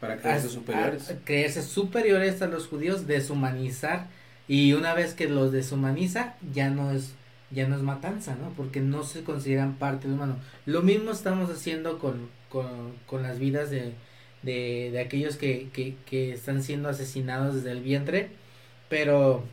[0.00, 1.14] Para creerse superiores.
[1.24, 4.08] creerse superiores a los judíos, deshumanizar,
[4.48, 7.14] y una vez que los deshumaniza, ya no es
[7.52, 8.50] ya no es matanza, ¿no?
[8.56, 10.36] Porque no se consideran parte del humano.
[10.66, 13.94] Lo mismo estamos haciendo con, con, con las vidas de,
[14.46, 18.30] de, aquellos que, que, que están siendo asesinados desde el vientre,
[18.88, 19.44] pero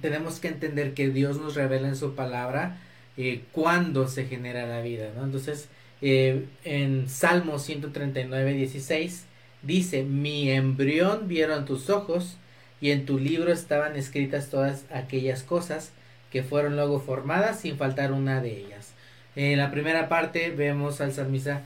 [0.00, 2.78] tenemos que entender que Dios nos revela en su palabra
[3.16, 5.24] eh, cuándo se genera la vida, ¿no?
[5.24, 5.68] Entonces,
[6.02, 9.24] eh, en Salmo 139, 16,
[9.62, 12.36] dice, mi embrión vieron tus ojos
[12.80, 15.92] y en tu libro estaban escritas todas aquellas cosas
[16.30, 18.92] que fueron luego formadas sin faltar una de ellas.
[19.34, 21.62] En la primera parte vemos al salmista,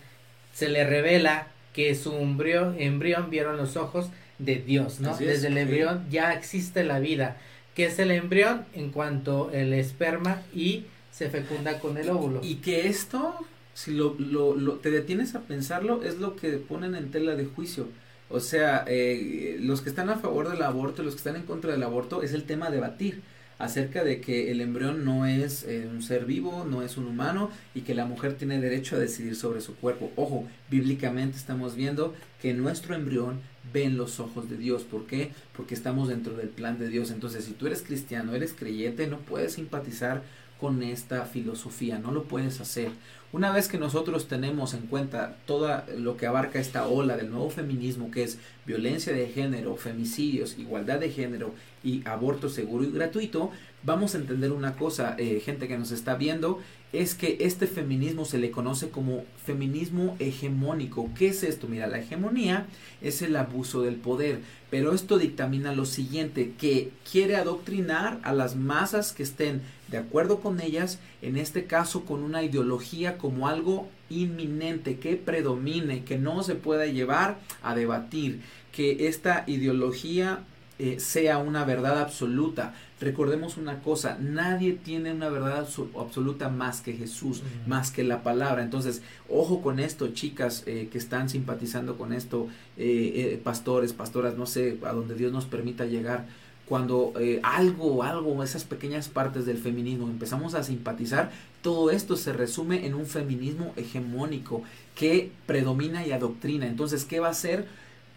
[0.53, 5.17] se le revela que su embrión, embrión vieron los ojos de Dios, ¿no?
[5.17, 7.37] Desde el embrión ya existe la vida,
[7.75, 12.41] que es el embrión en cuanto el esperma y se fecunda con el óvulo.
[12.43, 13.35] Y que esto,
[13.75, 17.45] si lo, lo, lo te detienes a pensarlo, es lo que ponen en tela de
[17.45, 17.89] juicio.
[18.29, 21.73] O sea, eh, los que están a favor del aborto, los que están en contra
[21.73, 23.23] del aborto, es el tema a debatir
[23.61, 27.51] acerca de que el embrión no es eh, un ser vivo, no es un humano
[27.75, 30.11] y que la mujer tiene derecho a decidir sobre su cuerpo.
[30.17, 33.41] Ojo, bíblicamente estamos viendo que nuestro embrión
[33.73, 34.85] ve en los ojos de Dios.
[34.85, 35.31] ¿Por qué?
[35.55, 37.11] Porque estamos dentro del plan de Dios.
[37.11, 40.23] Entonces, si tú eres cristiano, eres creyente, no puedes simpatizar
[40.61, 42.91] con esta filosofía, no lo puedes hacer.
[43.33, 47.49] Una vez que nosotros tenemos en cuenta todo lo que abarca esta ola del nuevo
[47.49, 53.51] feminismo, que es violencia de género, femicidios, igualdad de género y aborto seguro y gratuito,
[53.83, 56.61] vamos a entender una cosa, eh, gente que nos está viendo,
[56.93, 61.09] es que este feminismo se le conoce como feminismo hegemónico.
[61.17, 61.69] ¿Qué es esto?
[61.69, 62.67] Mira, la hegemonía
[63.01, 64.41] es el abuso del poder,
[64.71, 70.41] pero esto dictamina lo siguiente, que quiere adoctrinar a las masas que estén de acuerdo
[70.41, 76.43] con ellas, en este caso con una ideología como algo inminente, que predomine, que no
[76.43, 78.41] se pueda llevar a debatir,
[78.73, 80.45] que esta ideología
[80.83, 82.73] eh, sea una verdad absoluta.
[83.03, 88.63] Recordemos una cosa, nadie tiene una verdad absoluta más que Jesús, más que la palabra.
[88.63, 94.47] Entonces, ojo con esto, chicas eh, que están simpatizando con esto, eh, pastores, pastoras, no
[94.47, 96.25] sé, a donde Dios nos permita llegar.
[96.65, 97.13] Cuando
[97.43, 102.95] algo, algo, esas pequeñas partes del feminismo empezamos a simpatizar, todo esto se resume en
[102.95, 104.63] un feminismo hegemónico
[104.95, 106.67] que predomina y adoctrina.
[106.67, 107.67] Entonces, ¿qué va a hacer?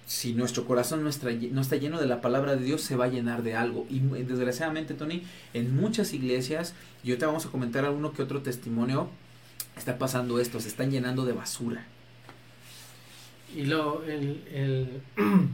[0.05, 3.05] Si nuestro corazón no está, no está lleno de la palabra de Dios, se va
[3.05, 3.85] a llenar de algo.
[3.89, 9.09] Y desgraciadamente, Tony, en muchas iglesias, yo te vamos a comentar alguno que otro testimonio,
[9.77, 11.85] está pasando esto, se están llenando de basura.
[13.55, 15.01] Y lo, el, el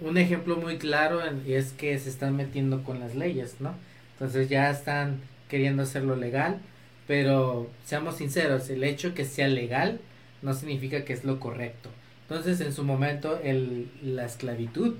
[0.00, 3.74] un ejemplo muy claro es que se están metiendo con las leyes, ¿no?
[4.14, 6.60] Entonces ya están queriendo hacerlo legal,
[7.06, 10.00] pero seamos sinceros, el hecho que sea legal
[10.42, 11.90] no significa que es lo correcto.
[12.30, 14.94] Entonces, en su momento, el, la esclavitud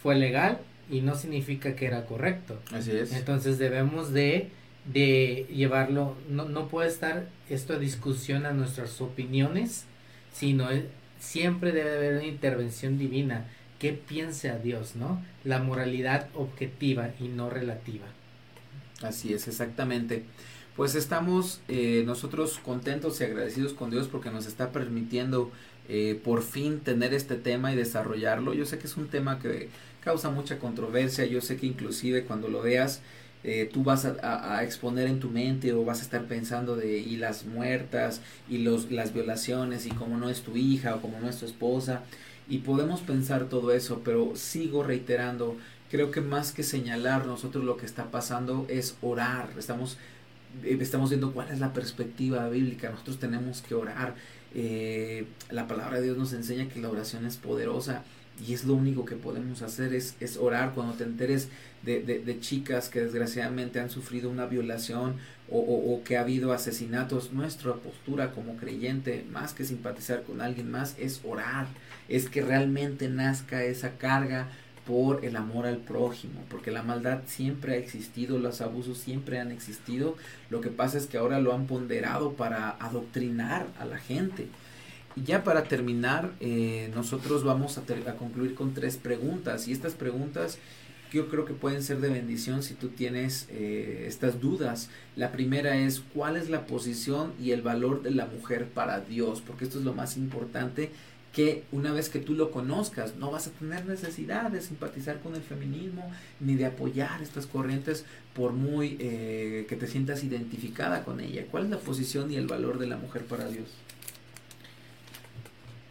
[0.00, 2.60] fue legal y no significa que era correcto.
[2.72, 3.12] Así es.
[3.12, 4.50] Entonces, debemos de,
[4.84, 9.86] de llevarlo, no, no puede estar esto a discusión a nuestras opiniones,
[10.32, 10.68] sino
[11.18, 13.48] siempre debe haber una intervención divina.
[13.80, 15.20] ¿Qué piensa Dios, no?
[15.42, 18.06] La moralidad objetiva y no relativa.
[19.02, 20.22] Así es, exactamente.
[20.76, 25.50] Pues estamos eh, nosotros contentos y agradecidos con Dios porque nos está permitiendo
[25.88, 28.54] eh, por fin tener este tema y desarrollarlo.
[28.54, 29.68] Yo sé que es un tema que
[30.02, 33.02] causa mucha controversia, yo sé que inclusive cuando lo veas
[33.44, 37.16] eh, tú vas a, exponer en tu mente o vas a estar pensando de y
[37.16, 41.28] las muertas y los, las violaciones y cómo no es tu hija o cómo no
[41.28, 42.02] es tu esposa
[42.48, 45.56] y podemos pensar todo eso, pero sigo reiterando,
[45.90, 49.98] creo que más que señalar nosotros lo que está pasando es orar, estamos,
[50.64, 54.14] eh, estamos viendo cuál es la perspectiva bíblica, nosotros tenemos que orar,
[54.54, 58.02] eh, la palabra de Dios nos enseña que la oración es poderosa
[58.46, 61.48] y es lo único que podemos hacer es, es orar cuando te enteres
[61.82, 65.16] de, de, chicas que desgraciadamente han sufrido una violación
[65.50, 67.32] o, o, que ha habido asesinatos.
[67.32, 71.66] Nuestra postura como creyente, más que simpatizar con alguien más, es orar,
[72.08, 74.48] es que realmente nazca esa carga
[74.88, 79.52] por el amor al prójimo, porque la maldad siempre ha existido, los abusos siempre han
[79.52, 80.16] existido,
[80.48, 84.46] lo que pasa es que ahora lo han ponderado para adoctrinar a la gente.
[85.14, 87.82] Y ya para terminar, eh, nosotros vamos a,
[88.16, 89.68] concluir con tres preguntas.
[89.68, 90.58] Y estas preguntas
[91.12, 94.88] yo creo que pueden ser de bendición si tú tienes eh, estas dudas.
[95.16, 99.42] La primera es cuál es la posición y el valor de la mujer para Dios,
[99.46, 100.92] porque esto es lo más importante
[101.32, 105.34] que una vez que tú lo conozcas, no vas a tener necesidad de simpatizar con
[105.34, 106.10] el feminismo
[106.40, 108.04] ni de apoyar estas corrientes
[108.34, 111.44] por muy eh, que te sientas identificada con ella.
[111.50, 113.68] ¿Cuál es la posición y el valor de la mujer para Dios?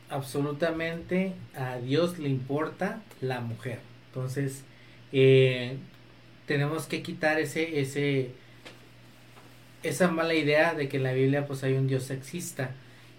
[0.09, 3.79] absolutamente a Dios le importa la mujer.
[4.07, 4.63] Entonces,
[5.11, 5.77] eh,
[6.45, 8.31] tenemos que quitar ese, ese,
[9.83, 12.71] esa mala idea de que en la Biblia pues hay un Dios sexista.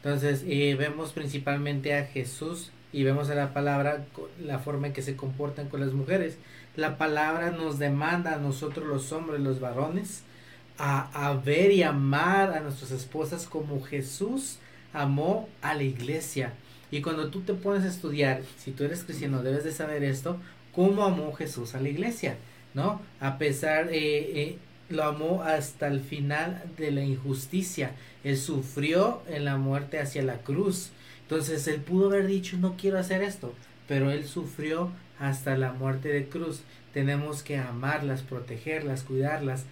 [0.03, 4.07] Entonces, eh, vemos principalmente a Jesús y vemos a la palabra
[4.42, 6.38] la forma en que se comportan con las mujeres.
[6.76, 10.22] La palabra nos demanda a nosotros los hombres, los varones,
[10.78, 14.59] a, a ver y amar a nuestras esposas como Jesús
[14.92, 16.53] amó a la iglesia.
[16.90, 20.38] Y cuando tú te pones a estudiar, si tú eres cristiano, debes de saber esto,
[20.74, 22.36] cómo amó Jesús a la iglesia,
[22.72, 23.03] ¿no?
[23.20, 24.59] A pesar, eh, eh,
[24.89, 27.93] lo amó hasta el final de la injusticia.
[28.24, 30.91] Él sufrió en la muerte hacia la cruz.
[31.22, 33.55] Entonces él pudo haber dicho, no quiero hacer esto,
[33.86, 36.62] pero él sufrió hasta la muerte de cruz.
[36.95, 39.66] Tenemos que amarlas, protegerlas, cuidarlas,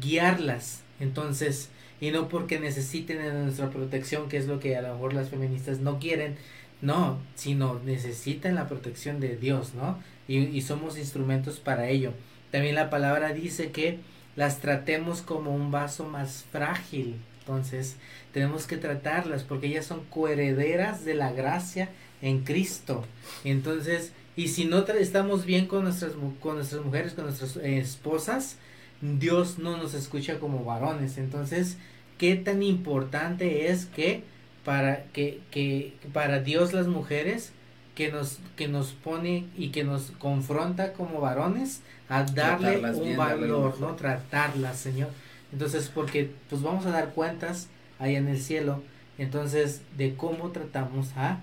[0.00, 0.82] guiarlas.
[1.00, 1.68] Entonces,
[2.00, 5.30] y no porque necesiten de nuestra protección, que es lo que a lo mejor las
[5.30, 6.36] feministas no quieren,
[6.80, 9.98] no, sino necesitan la protección de Dios, ¿no?
[10.28, 12.12] Y, y, somos instrumentos para ello.
[12.50, 13.98] También la palabra dice que
[14.40, 17.16] las tratemos como un vaso más frágil.
[17.40, 17.96] Entonces,
[18.32, 21.90] tenemos que tratarlas porque ellas son coherederas de la gracia
[22.22, 23.04] en Cristo.
[23.44, 28.56] Entonces, y si no estamos bien con nuestras, con nuestras mujeres, con nuestras eh, esposas,
[29.02, 31.18] Dios no nos escucha como varones.
[31.18, 31.76] Entonces,
[32.16, 34.22] ¿qué tan importante es que
[34.64, 37.52] para que, que para Dios las mujeres
[38.00, 43.78] que nos que nos pone y que nos confronta como varones a darle un valor,
[43.78, 43.94] ¿no?
[43.94, 45.10] Tratarlas, Señor.
[45.52, 48.82] Entonces, porque pues vamos a dar cuentas ahí en el cielo,
[49.18, 51.40] entonces de cómo tratamos a,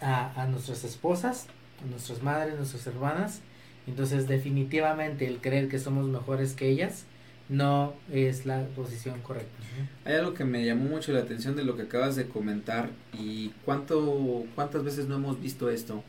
[0.00, 1.48] a, a nuestras esposas,
[1.82, 3.40] a nuestras madres, nuestras hermanas.
[3.88, 7.04] Entonces, definitivamente el creer que somos mejores que ellas
[7.48, 9.50] no es la posición correcta.
[10.04, 13.50] Hay algo que me llamó mucho la atención de lo que acabas de comentar y
[13.64, 16.02] cuánto, cuántas veces no hemos visto esto.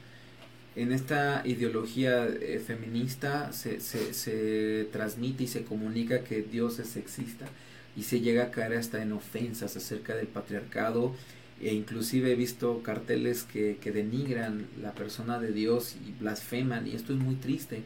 [0.76, 6.90] En esta ideología eh, feminista se, se, se transmite y se comunica que Dios es
[6.90, 7.48] sexista
[7.96, 11.16] y se llega a caer hasta en ofensas acerca del patriarcado
[11.60, 16.92] e inclusive he visto carteles que, que denigran la persona de Dios y blasfeman y
[16.92, 17.82] esto es muy triste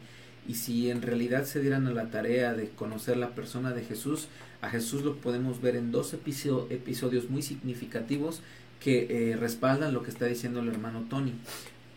[0.48, 4.28] y si en realidad se dieran a la tarea de conocer la persona de Jesús,
[4.60, 8.40] a Jesús lo podemos ver en dos episodios muy significativos
[8.80, 11.34] que eh, respaldan lo que está diciendo el hermano Tony.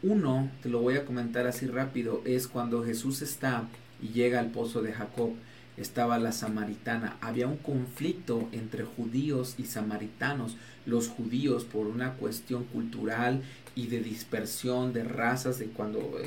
[0.04, 3.68] Uno, te lo voy a comentar así rápido, es cuando Jesús está
[4.02, 5.32] y llega al pozo de Jacob,
[5.78, 7.18] estaba la samaritana.
[7.22, 10.58] Había un conflicto entre judíos y samaritanos.
[10.86, 13.42] Los judíos por una cuestión cultural
[13.76, 16.18] y de dispersión de razas, de cuando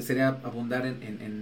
[0.00, 1.41] sería abundar en,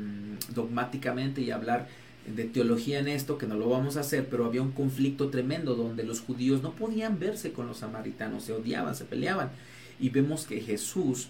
[0.55, 1.89] dogmáticamente y hablar
[2.27, 5.75] de teología en esto, que no lo vamos a hacer, pero había un conflicto tremendo
[5.75, 9.51] donde los judíos no podían verse con los samaritanos, se odiaban, se peleaban.
[9.99, 11.29] Y vemos que Jesús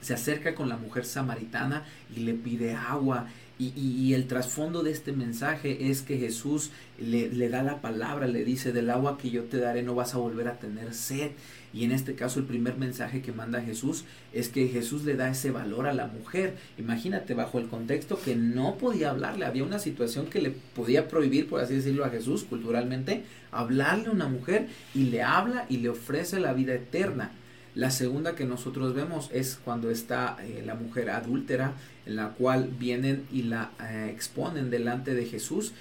[0.00, 1.84] se acerca con la mujer samaritana
[2.14, 3.28] y le pide agua
[3.58, 8.28] Y, y, el trasfondo de este mensaje es que Jesús le, le, da la palabra,
[8.28, 11.32] le dice, del agua que yo te daré no vas a volver a tener sed.
[11.72, 15.30] Y en este caso el primer mensaje que manda Jesús es que Jesús le da
[15.30, 16.56] ese valor a la mujer.
[16.78, 21.48] Imagínate bajo el contexto que no podía hablarle, había una situación que le podía prohibir,
[21.48, 25.90] por así decirlo, a Jesús culturalmente, hablarle a una mujer y le habla y le
[25.90, 27.32] ofrece la vida eterna.
[27.78, 31.74] La segunda que nosotros vemos es cuando está eh, la mujer adúltera,
[32.06, 35.74] en la cual vienen y la eh, exponen delante de Jesús.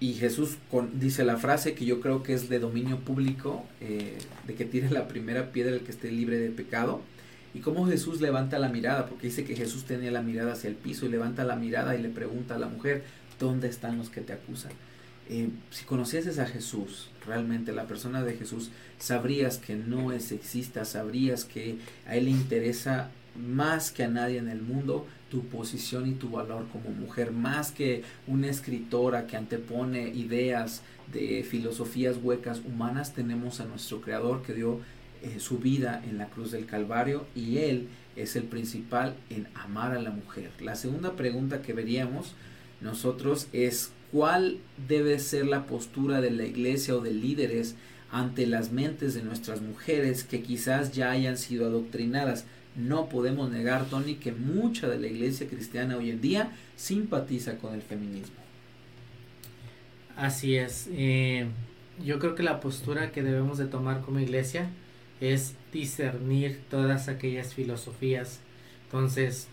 [0.00, 0.56] Y Jesús
[0.94, 4.90] dice la frase que yo creo que es de dominio público, eh, de que tire
[4.90, 7.02] la primera piedra el que esté libre de pecado.
[7.54, 10.74] Y cómo Jesús levanta la mirada, porque dice que Jesús tenía la mirada hacia el
[10.74, 13.04] piso y levanta la mirada y le pregunta a la mujer,
[13.38, 14.72] ¿dónde están los que te acusan?
[15.28, 20.84] Eh, si conocieses a Jesús, realmente la persona de Jesús, sabrías que no es sexista,
[20.84, 26.06] sabrías que a Él le interesa más que a nadie en el mundo tu posición
[26.06, 32.60] y tu valor como mujer, más que una escritora que antepone ideas de filosofías huecas
[32.64, 34.80] humanas, tenemos a nuestro Creador que dio
[35.22, 39.92] eh, su vida en la cruz del Calvario y Él es el principal en amar
[39.92, 40.50] a la mujer.
[40.60, 42.34] La segunda pregunta que veríamos
[42.80, 47.74] nosotros es cuál debe ser la postura de la iglesia o de líderes
[48.12, 52.46] ante las mentes de nuestras mujeres que quizás ya hayan sido adoctrinadas.
[52.76, 57.74] No podemos negar, Tony, que mucha de la iglesia cristiana hoy en día simpatiza con
[57.74, 58.36] el feminismo.
[60.16, 60.88] Así es.
[60.92, 61.46] Eh,
[62.04, 64.70] yo creo que la postura que debemos de tomar como iglesia
[65.20, 68.38] es discernir todas aquellas filosofías.
[68.84, 69.48] Entonces,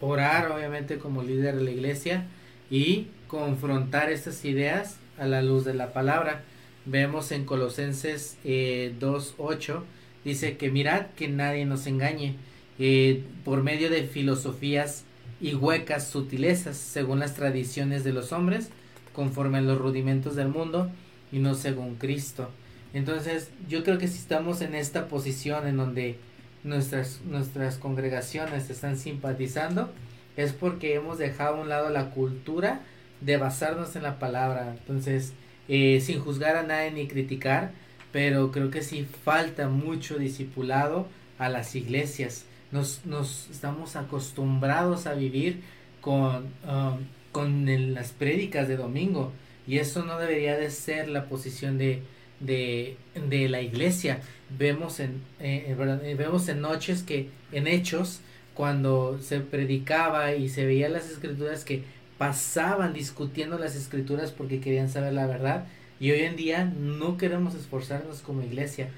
[0.00, 2.28] orar obviamente como líder de la iglesia
[2.70, 6.44] y confrontar estas ideas a la luz de la palabra.
[6.86, 9.82] Vemos en Colosenses eh, 2.8,
[10.24, 12.36] dice que mirad que nadie nos engañe
[12.78, 15.02] eh, por medio de filosofías
[15.40, 18.68] y huecas sutilezas, según las tradiciones de los hombres,
[19.12, 20.88] conforme a los rudimentos del mundo
[21.32, 22.50] y no según Cristo.
[22.92, 26.18] Entonces, yo creo que si estamos en esta posición en donde
[26.62, 29.90] nuestras, nuestras congregaciones están simpatizando,
[30.36, 32.82] es porque hemos dejado a un lado la cultura
[33.20, 34.76] de basarnos en la palabra.
[34.78, 35.32] Entonces,
[35.68, 37.72] eh, sin juzgar a nadie ni criticar,
[38.12, 41.08] pero creo que sí falta mucho discipulado
[41.38, 42.46] a las iglesias.
[42.70, 45.62] Nos, nos estamos acostumbrados a vivir
[46.00, 46.98] con, um,
[47.32, 49.32] con las prédicas de domingo
[49.66, 52.02] y eso no debería de ser la posición de,
[52.40, 52.96] de,
[53.28, 54.20] de la iglesia.
[54.58, 58.20] Vemos en, eh, eh, vemos en noches que en hechos,
[58.54, 61.82] cuando se predicaba y se veía las escrituras que
[62.18, 65.66] pasaban discutiendo las escrituras porque querían saber la verdad
[66.00, 68.88] y hoy en día no queremos esforzarnos como iglesia.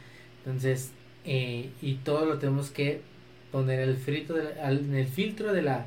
[0.44, 0.90] Entonces
[1.24, 3.00] eh, y todo lo tenemos que
[3.50, 5.86] poner el frito en el filtro de la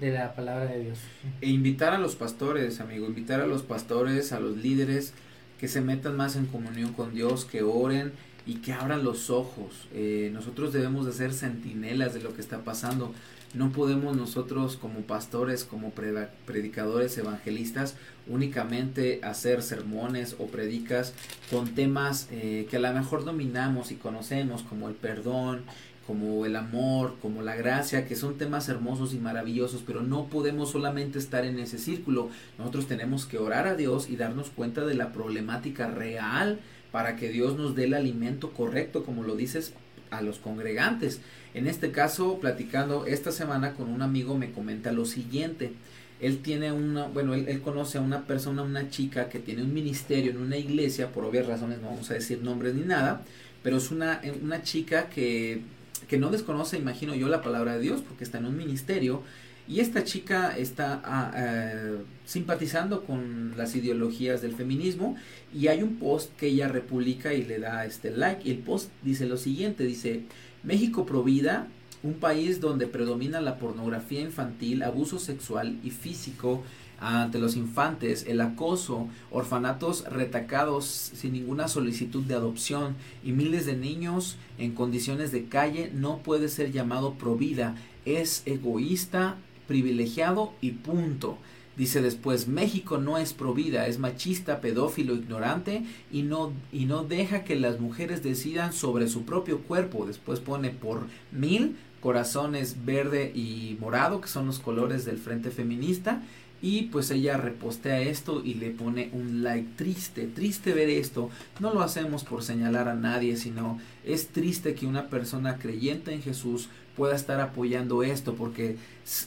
[0.00, 0.98] de la palabra de Dios.
[1.40, 5.14] E invitar a los pastores amigo invitar a los pastores a los líderes
[5.58, 8.12] que se metan más en comunión con Dios que oren
[8.46, 9.88] y que abran los ojos.
[9.92, 13.12] Eh, nosotros debemos de ser centinelas de lo que está pasando
[13.56, 17.96] no podemos nosotros como pastores, como predicadores, evangelistas,
[18.28, 21.14] únicamente hacer sermones o predicas
[21.50, 25.62] con temas eh, que a lo mejor dominamos y conocemos, como el perdón,
[26.06, 30.70] como el amor, como la gracia, que son temas hermosos y maravillosos, pero no podemos
[30.70, 32.28] solamente estar en ese círculo.
[32.58, 36.60] Nosotros tenemos que orar a Dios y darnos cuenta de la problemática real
[36.92, 39.72] para que Dios nos dé el alimento correcto, como lo dices
[40.16, 41.20] a los congregantes.
[41.54, 45.72] En este caso, platicando esta semana con un amigo, me comenta lo siguiente.
[46.20, 50.30] Él tiene una, bueno, él, conoce a una persona, una chica que tiene un ministerio
[50.30, 53.22] en una iglesia, por obvias razones no vamos a decir nombres ni nada,
[53.62, 55.60] pero es una, una chica que,
[56.08, 59.22] que no desconoce, imagino yo, la palabra de Dios, porque está en un ministerio,
[59.68, 65.16] y esta chica está ah, eh, simpatizando con las ideologías del feminismo
[65.52, 68.48] y hay un post que ella republica y le da este like.
[68.48, 70.22] Y el post dice lo siguiente, dice,
[70.62, 71.66] México Provida,
[72.04, 76.62] un país donde predomina la pornografía infantil, abuso sexual y físico
[77.00, 82.94] ante los infantes, el acoso, orfanatos retacados sin ninguna solicitud de adopción
[83.24, 87.74] y miles de niños en condiciones de calle no puede ser llamado provida,
[88.06, 89.36] es egoísta,
[89.66, 91.38] privilegiado y punto.
[91.76, 97.44] Dice después, México no es provida, es machista, pedófilo, ignorante y no, y no deja
[97.44, 100.06] que las mujeres decidan sobre su propio cuerpo.
[100.06, 101.02] Después pone por
[101.32, 106.22] mil corazones verde y morado, que son los colores del Frente Feminista.
[106.62, 111.28] Y pues ella repostea esto y le pone un like triste, triste ver esto.
[111.60, 116.22] No lo hacemos por señalar a nadie, sino es triste que una persona creyente en
[116.22, 118.76] Jesús pueda estar apoyando esto, porque eh,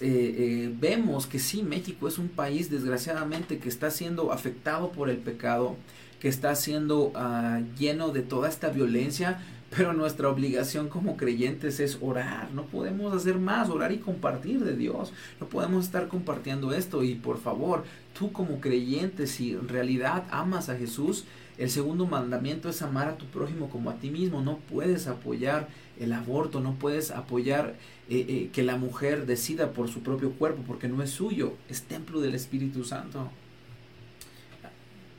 [0.01, 5.17] eh, vemos que sí, México es un país desgraciadamente que está siendo afectado por el
[5.17, 5.75] pecado,
[6.19, 9.39] que está siendo ah, lleno de toda esta violencia,
[9.75, 14.75] pero nuestra obligación como creyentes es orar, no podemos hacer más, orar y compartir de
[14.75, 17.03] Dios, no podemos estar compartiendo esto.
[17.03, 17.83] Y por favor,
[18.17, 21.25] tú como creyente, si en realidad amas a Jesús,
[21.59, 25.67] el segundo mandamiento es amar a tu prójimo como a ti mismo, no puedes apoyar
[25.99, 27.75] el aborto, no puedes apoyar
[28.09, 31.83] eh, eh, que la mujer decida por su propio cuerpo, porque no es suyo, es
[31.83, 33.29] templo del Espíritu Santo.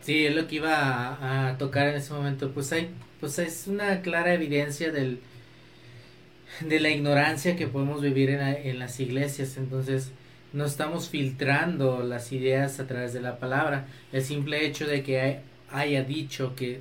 [0.02, 2.50] Sí, es lo que iba a, tocar en ese momento.
[2.52, 5.20] Pues hay, pues es una clara evidencia del
[6.60, 9.56] de la ignorancia que podemos vivir en, en las iglesias.
[9.56, 10.10] Entonces,
[10.52, 13.86] no estamos filtrando las ideas a través de la palabra.
[14.12, 16.80] El simple hecho de que haya dicho que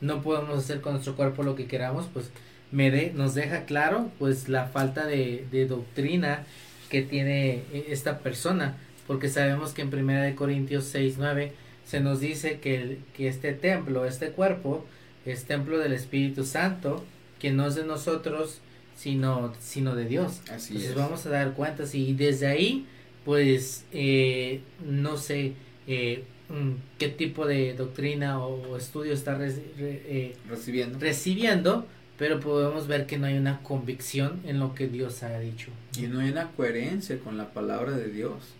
[0.00, 2.30] no podemos hacer con nuestro cuerpo lo que queramos, pues
[2.72, 6.44] me de, nos deja claro pues la falta de, de doctrina
[6.88, 11.52] que tiene e, esta persona, porque sabemos que en Primera de Corintios 6, 9
[11.86, 14.84] se nos dice que, que este templo, este cuerpo,
[15.24, 17.04] es templo del Espíritu Santo,
[17.38, 18.60] que no es de nosotros,
[18.96, 20.40] sino, sino de Dios.
[20.50, 22.86] Así Entonces vamos a dar cuentas y desde ahí,
[23.24, 25.52] pues, eh, no sé
[25.86, 30.98] eh, mm, qué tipo de doctrina o estudio está eh, recibiendo.
[30.98, 31.86] recibiendo,
[32.18, 35.70] pero podemos ver que no hay una convicción en lo que Dios ha dicho.
[35.98, 38.54] Y no hay una coherencia con la palabra de Dios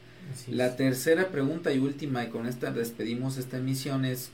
[0.48, 4.30] la tercera pregunta y última, y con esta despedimos esta emisión, es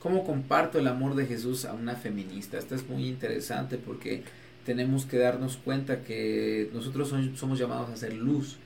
[0.00, 2.58] ¿cómo comparto el amor de Jesús a una feminista?
[2.58, 4.22] Esta es muy interesante porque
[4.64, 8.56] tenemos que darnos cuenta que nosotros somos llamados a hacer luz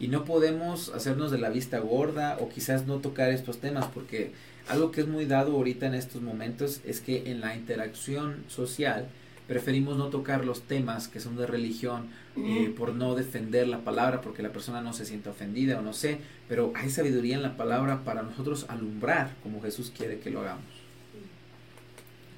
[0.00, 4.32] y no podemos hacernos de la vista gorda o quizás no tocar estos temas porque
[4.68, 9.06] algo que es muy dado ahorita en estos momentos es que en la interacción social
[9.48, 14.20] preferimos no tocar los temas que son de religión eh, por no defender la palabra,
[14.20, 16.18] porque la persona no se siente ofendida o no sé,
[16.48, 20.64] pero hay sabiduría en la palabra para nosotros alumbrar como Jesús quiere que lo hagamos.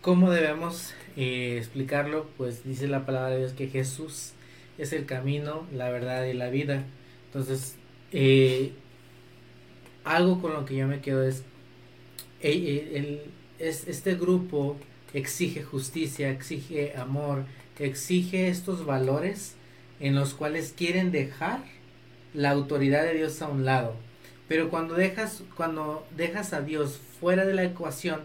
[0.00, 2.26] ¿Cómo debemos eh, explicarlo?
[2.36, 4.32] Pues dice la palabra de Dios que Jesús
[4.76, 6.84] es el camino, la verdad y la vida.
[7.26, 7.76] Entonces,
[8.12, 8.72] eh,
[10.04, 11.42] algo con lo que yo me quedo es,
[12.40, 13.22] el,
[13.58, 14.76] es este grupo
[15.14, 17.44] exige justicia, exige amor,
[17.78, 19.54] exige estos valores
[20.00, 21.60] en los cuales quieren dejar
[22.34, 23.94] la autoridad de Dios a un lado.
[24.48, 28.20] Pero cuando dejas, cuando dejas a Dios fuera de la ecuación,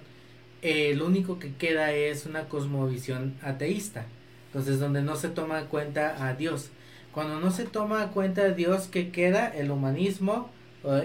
[0.61, 4.05] eh, lo único que queda es una cosmovisión ateísta.
[4.47, 6.71] Entonces, donde no se toma en cuenta a Dios.
[7.13, 9.47] Cuando no se toma en cuenta a Dios, ¿qué queda?
[9.47, 10.49] El humanismo,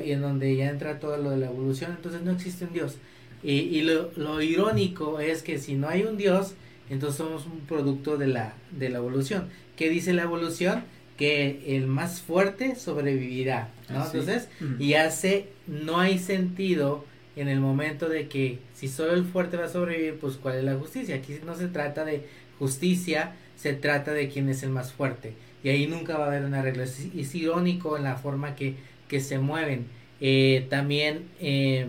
[0.05, 2.97] y en donde ya entra todo lo de la evolución, entonces no existe un Dios.
[3.45, 6.55] Y, y lo, lo, irónico es que si no hay un Dios,
[6.89, 9.49] entonces somos un producto de la, de la evolución.
[9.77, 10.85] ¿Qué dice la evolución?
[11.19, 14.05] Que el más fuerte sobrevivirá, ¿no?
[14.07, 17.05] Entonces, y hace, no hay sentido
[17.37, 20.65] en el momento de que si solo el fuerte va a sobrevivir, pues cuál es
[20.65, 21.17] la justicia.
[21.17, 22.27] Aquí no se trata de
[22.59, 25.35] justicia, se trata de quién es el más fuerte.
[25.63, 26.85] Y ahí nunca va a haber una regla.
[26.85, 28.77] Es, irónico en la forma que,
[29.07, 29.85] que se mueven.
[30.21, 31.25] Eh, también...
[31.41, 31.89] Eh,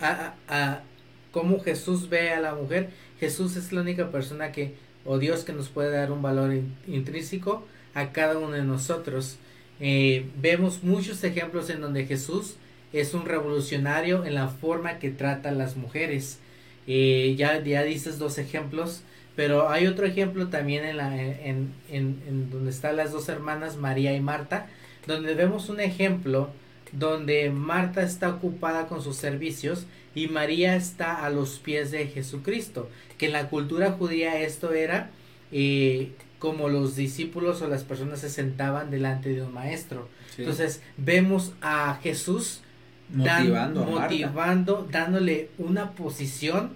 [0.00, 0.80] a, a,
[1.32, 2.90] cómo Jesús ve a la mujer.
[3.20, 4.74] Jesús es la única persona que,
[5.04, 6.52] o Dios que nos puede dar un valor
[6.86, 9.36] intrínseco a cada uno de nosotros.
[9.80, 12.56] Eh, vemos muchos ejemplos en donde Jesús
[12.92, 16.38] es un revolucionario en la forma que trata a las mujeres.
[16.86, 19.02] Eh, ya, ya dices dos ejemplos,
[19.34, 23.76] pero hay otro ejemplo también en, la, en, en, en donde están las dos hermanas,
[23.76, 24.68] María y Marta,
[25.06, 26.50] donde vemos un ejemplo
[26.92, 32.88] donde Marta está ocupada con sus servicios y María está a los pies de Jesucristo,
[33.18, 35.10] que en la cultura judía esto era
[35.52, 40.08] eh, como los discípulos o las personas se sentaban delante de un maestro.
[40.38, 42.60] Entonces vemos a Jesús
[43.10, 46.72] motivando, motivando dándole una posición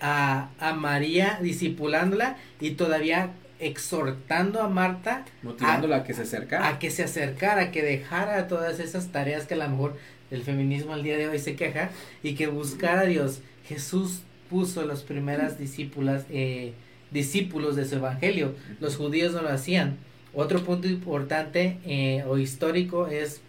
[0.00, 6.68] a, a María, discipulándola y todavía exhortando a Marta motivándola a, que se acercara.
[6.68, 9.96] a que se acercara que dejara todas esas tareas que a lo mejor
[10.30, 11.90] el feminismo al día de hoy se queja
[12.22, 13.40] y que buscara a Dios.
[13.66, 16.72] Jesús puso los primeras discípulas eh,
[17.10, 18.54] discípulos de su evangelio.
[18.80, 19.96] Los judíos no lo hacían.
[20.34, 23.40] Otro punto importante eh, o histórico es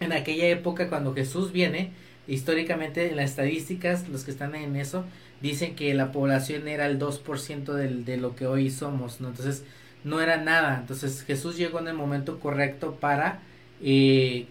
[0.00, 1.92] en aquella época cuando Jesús viene
[2.26, 5.04] históricamente en las estadísticas los que están en eso
[5.40, 9.28] dicen que la población era el 2% del, de lo que hoy somos, ¿no?
[9.28, 9.64] Entonces,
[10.04, 10.78] no era nada.
[10.80, 13.40] Entonces, Jesús llegó en el momento correcto para
[13.82, 14.46] eh,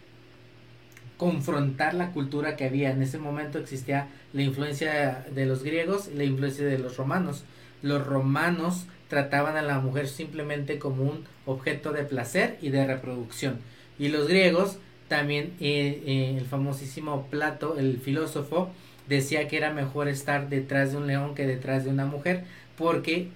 [1.17, 2.91] confrontar la cultura que había.
[2.91, 7.43] En ese momento existía la influencia de los griegos y la influencia de los romanos.
[7.81, 13.59] Los romanos trataban a la mujer simplemente como un objeto de placer y de reproducción.
[13.99, 14.77] Y los griegos
[15.07, 18.71] también, eh, eh, el famosísimo Plato, el filósofo,
[19.07, 22.45] decía que era mejor estar detrás de un león que detrás de una mujer,
[22.77, 23.29] porque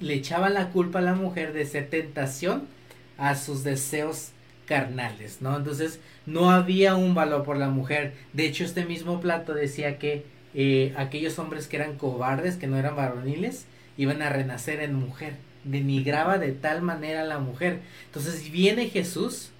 [0.00, 2.64] le echaba la culpa a la mujer de ser tentación
[3.16, 4.30] a sus deseos
[4.66, 5.56] carnales, ¿no?
[5.56, 8.14] Entonces no había un valor por la mujer.
[8.32, 12.78] De hecho, este mismo Plato decía que eh, aquellos hombres que eran cobardes, que no
[12.78, 13.66] eran varoniles,
[13.96, 15.34] iban a renacer en mujer.
[15.64, 17.80] Denigraba de tal manera a la mujer.
[18.06, 19.50] Entonces viene Jesús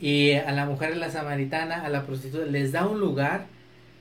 [0.00, 3.46] y a la mujer de la samaritana, a la prostituta, les da un lugar,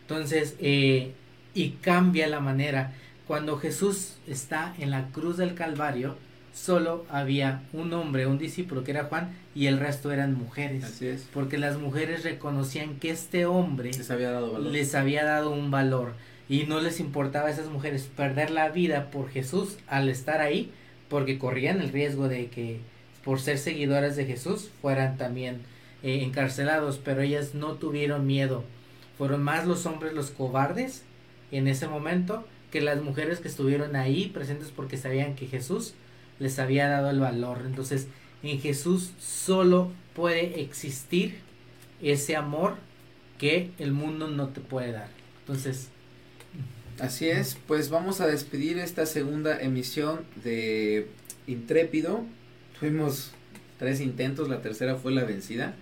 [0.02, 1.12] entonces, eh,
[1.54, 2.94] y cambia la manera.
[3.28, 6.16] Cuando Jesús está en la cruz del Calvario,
[6.54, 10.84] solo había un hombre, un discípulo que era Juan, y el resto eran mujeres.
[10.84, 11.28] Así es.
[11.34, 14.72] Porque las mujeres reconocían que este hombre Les había dado valor.
[14.72, 16.14] les había dado un valor
[16.48, 20.72] y no les importaba a esas mujeres perder la vida por Jesús al estar ahí,
[21.08, 22.80] porque corrían el riesgo de que
[23.24, 25.62] por ser seguidoras de Jesús fueran también
[26.04, 28.64] eh, encarcelados, pero ellas no tuvieron miedo.
[29.18, 31.04] Fueron más los hombres los cobardes
[31.52, 35.94] en ese momento que las mujeres que estuvieron ahí presentes porque sabían que Jesús
[36.40, 37.64] les había dado el valor.
[37.66, 38.08] Entonces,
[38.44, 41.40] en Jesús solo puede existir
[42.02, 42.76] ese amor
[43.38, 45.10] que el mundo no te puede dar.
[45.42, 45.90] Entonces,
[47.00, 51.08] Así es, pues vamos a despedir esta segunda emisión de
[51.48, 52.26] Intrépido.
[52.78, 53.32] Tuvimos
[53.78, 55.76] tres intentos, la tercera fue la vencida.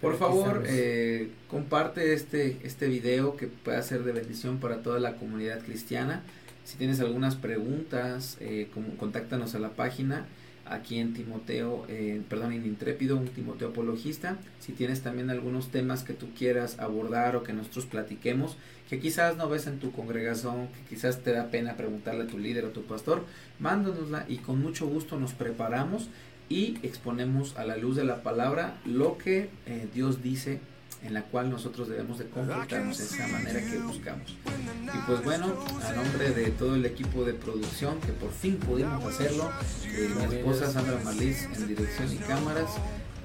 [0.00, 5.00] Por Pero favor, eh, comparte este, este video que pueda ser de bendición para toda
[5.00, 6.22] la comunidad cristiana.
[6.64, 10.26] Si tienes algunas preguntas, eh, como, contáctanos a la página
[10.66, 14.36] aquí en Timoteo, eh, perdón, en Intrépido, un Timoteo apologista.
[14.60, 18.56] Si tienes también algunos temas que tú quieras abordar o que nosotros platiquemos,
[18.88, 22.38] que quizás no ves en tu congregación, que quizás te da pena preguntarle a tu
[22.38, 23.24] líder o tu pastor,
[23.58, 26.08] mándanosla y con mucho gusto nos preparamos
[26.48, 30.60] y exponemos a la luz de la palabra lo que eh, Dios dice
[31.04, 34.36] en la cual nosotros debemos de comportarnos de esa manera que buscamos.
[34.82, 39.04] Y pues bueno, a nombre de todo el equipo de producción que por fin pudimos
[39.04, 39.50] hacerlo,
[39.86, 42.70] eh, mi esposa Sandra Marliz en dirección y cámaras,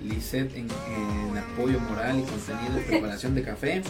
[0.04, 3.82] Lisette en, en apoyo moral y contenido preparación de café,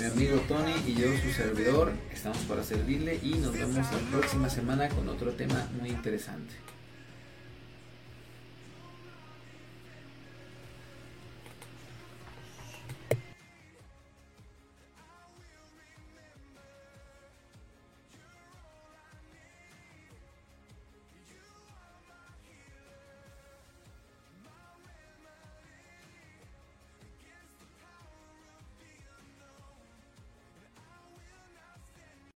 [0.00, 4.48] mi amigo Tony y yo su servidor, estamos para servirle y nos vemos la próxima
[4.48, 6.54] semana con otro tema muy interesante.